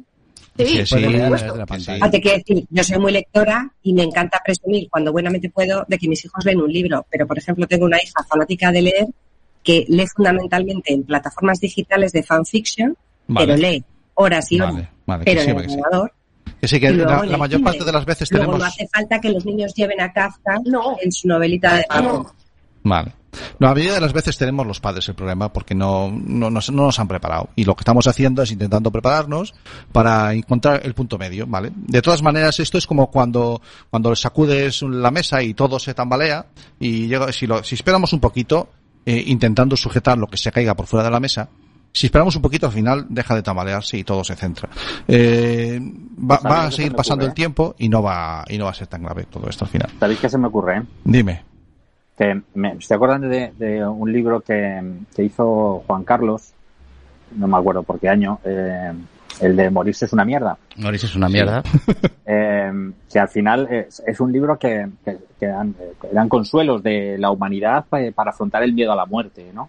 [0.57, 0.95] Sí, Sí.
[2.01, 5.83] Ah, te quiero decir, yo soy muy lectora y me encanta presumir cuando buenamente puedo
[5.87, 8.81] de que mis hijos leen un libro, pero por ejemplo tengo una hija fanática de
[8.83, 9.07] leer
[9.63, 12.95] que lee fundamentalmente en plataformas digitales de fanfiction,
[13.27, 13.47] Vale.
[13.47, 13.83] pero lee
[14.15, 15.75] horas y horas, Vale, vale, que pero sí, en el que sí.
[15.79, 16.13] ordenador.
[16.61, 17.63] Que sí, la, mayor cine.
[17.63, 18.59] parte de las veces Luego tenemos...
[18.59, 20.97] no hace falta que los niños lleven a Kafka No.
[21.01, 22.33] en su novelita de No.
[22.83, 23.13] Vale.
[23.59, 26.71] No, la mayoría de las veces tenemos los padres el problema porque no, no, nos,
[26.71, 27.49] no nos han preparado.
[27.55, 29.55] Y lo que estamos haciendo es intentando prepararnos
[29.91, 31.71] para encontrar el punto medio, ¿vale?
[31.75, 33.59] De todas maneras, esto es como cuando,
[33.89, 36.45] cuando sacudes la mesa y todo se tambalea
[36.79, 38.69] y llega, si, lo, si esperamos un poquito,
[39.05, 41.49] eh, intentando sujetar lo que se caiga por fuera de la mesa,
[41.91, 44.67] si esperamos un poquito, al final deja de tambalearse y todo se centra.
[45.07, 45.79] Eh,
[46.19, 47.31] va, ¿Sabéis va a seguir pasando ocurre?
[47.31, 49.71] el tiempo y no va, y no va a ser tan grave todo esto al
[49.71, 49.89] final.
[49.99, 50.77] ¿Sabéis qué se me ocurre?
[50.77, 50.83] eh?
[51.03, 51.52] Dime.
[52.23, 54.81] Que me estoy acordando de, de un libro que,
[55.15, 56.53] que hizo Juan Carlos,
[57.35, 58.93] no me acuerdo por qué año, eh,
[59.41, 60.57] el de Morirse es una mierda.
[60.77, 61.61] Mauricio es una mierda.
[62.25, 67.17] Eh, que al final es, es un libro que, que, que dan, eh, consuelos de
[67.17, 69.67] la humanidad pa- para afrontar el miedo a la muerte, ¿no?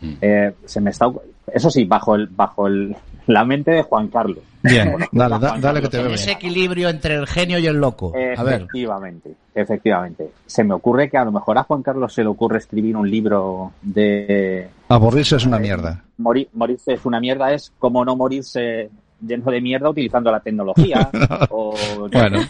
[0.00, 0.12] Mm.
[0.20, 1.10] Eh, se me está,
[1.52, 2.94] eso sí, bajo el, bajo el,
[3.26, 4.38] la mente de Juan Carlos.
[4.62, 6.12] Bien, Bueno, dale, da- dale que te veo.
[6.14, 8.12] Ese equilibrio entre el genio y el loco.
[8.36, 8.62] A ver.
[8.62, 10.30] Efectivamente, efectivamente.
[10.46, 13.08] Se me ocurre que a lo mejor a Juan Carlos se le ocurre escribir un
[13.10, 16.02] libro de Aburrirse es una mierda.
[16.18, 18.90] Mori- morirse es una mierda, es como no morirse
[19.20, 21.08] lleno de mierda utilizando la tecnología.
[21.50, 22.46] o, no Bueno.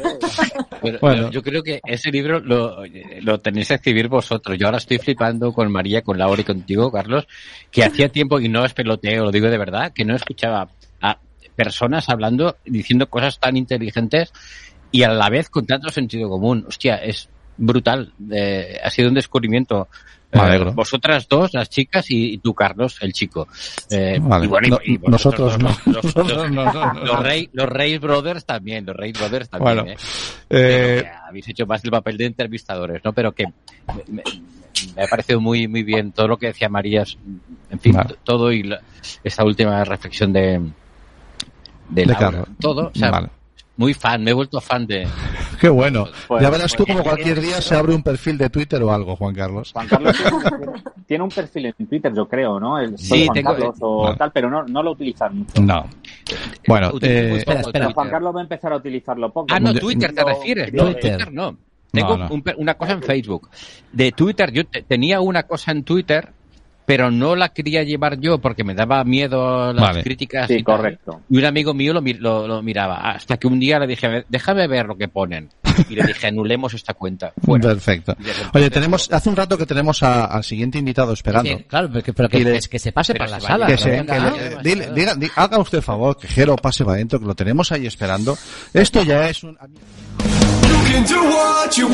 [0.82, 1.30] Pero, Bueno.
[1.30, 2.82] yo creo que ese libro lo,
[3.22, 4.56] lo tenéis que escribir vosotros.
[4.58, 7.26] Yo ahora estoy flipando con María, con Laura y contigo, Carlos,
[7.70, 10.68] que hacía tiempo, y no es peloteo, lo digo de verdad, que no escuchaba
[11.00, 11.18] a
[11.54, 14.32] personas hablando, diciendo cosas tan inteligentes
[14.92, 16.64] y a la vez con tanto sentido común.
[16.68, 18.12] Hostia, es brutal.
[18.30, 19.88] Eh, ha sido un descubrimiento.
[20.32, 23.48] Me Eh, vosotras dos, las chicas, y, y tú, Carlos, el chico.
[23.90, 24.44] Eh, Vale.
[24.44, 26.64] y bueno, y- No- y vosotros nosotros no.
[26.64, 29.76] los- los- los Rey, los Reyes Brothers también, los Reyes Brothers también.
[29.84, 29.94] Bueno,
[30.50, 31.04] ¿eh?
[31.28, 33.12] habéis hecho más el papel de entrevistadores, ¿no?
[33.12, 33.44] Pero que
[34.08, 34.22] me,
[35.02, 37.04] ha parecido muy muy bien todo lo que decía María,
[37.70, 38.16] en fin, Vale.
[38.24, 38.80] todo y la-
[39.24, 40.60] esta última reflexión de
[41.88, 42.48] de, De Laura, Carlos.
[42.60, 43.28] todo, o sea, Vale.
[43.76, 45.06] Muy fan, me he vuelto fan de
[45.60, 46.06] qué bueno.
[46.28, 48.92] Pues- ya verás tú pues- como cualquier día se abre un perfil de Twitter o
[48.92, 49.72] algo, Juan Carlos.
[49.72, 50.16] Juan Carlos
[51.06, 52.78] tiene, un- perfil en Twitter, yo creo, ¿no?
[52.78, 54.16] El, Sí, Juan tengo- Carlos o Vale.
[54.16, 55.62] tal, pero no, no lo utilizan mucho.
[55.62, 55.86] No.
[56.66, 57.92] Bueno, eh, espera, espera.
[57.92, 59.46] Juan Carlos va a empezar a utilizarlo poco.
[59.50, 61.00] Ah, no, Twitter te refieres, no, Twitter.
[61.16, 61.56] Twitter no.
[61.92, 62.34] Tengo No, no.
[62.34, 63.48] un una cosa en Facebook.
[63.92, 66.30] De Twitter, yo te- tenía una cosa en Twitter
[66.86, 70.02] pero no la quería llevar yo porque me daba miedo las Vale.
[70.02, 70.46] críticas.
[70.48, 70.76] Sí, y tal.
[70.76, 71.20] correcto.
[71.28, 73.10] Y un amigo mío lo, mi- lo- lo miraba.
[73.10, 75.50] Hasta que un día le dije, "A ver, déjame ver lo que ponen.
[75.90, 77.32] Y le dije, anulemos esta cuenta.
[77.44, 77.68] Fuera.
[77.68, 78.16] Perfecto.
[78.54, 81.50] Oye, tenemos, hace un rato que tenemos a- al siguiente invitado esperando.
[81.50, 83.66] Sí, claro, pero que, pero que, le- que- que se pase para la se sala.
[83.66, 84.62] vaya, que se, venga, que le- demasiado.
[84.94, 87.86] dile- diga- haga usted el favor, que Jero pase para adentro, que lo tenemos ahí
[87.86, 88.38] esperando.
[88.72, 89.58] Esto ya es un...
[91.76, 91.88] You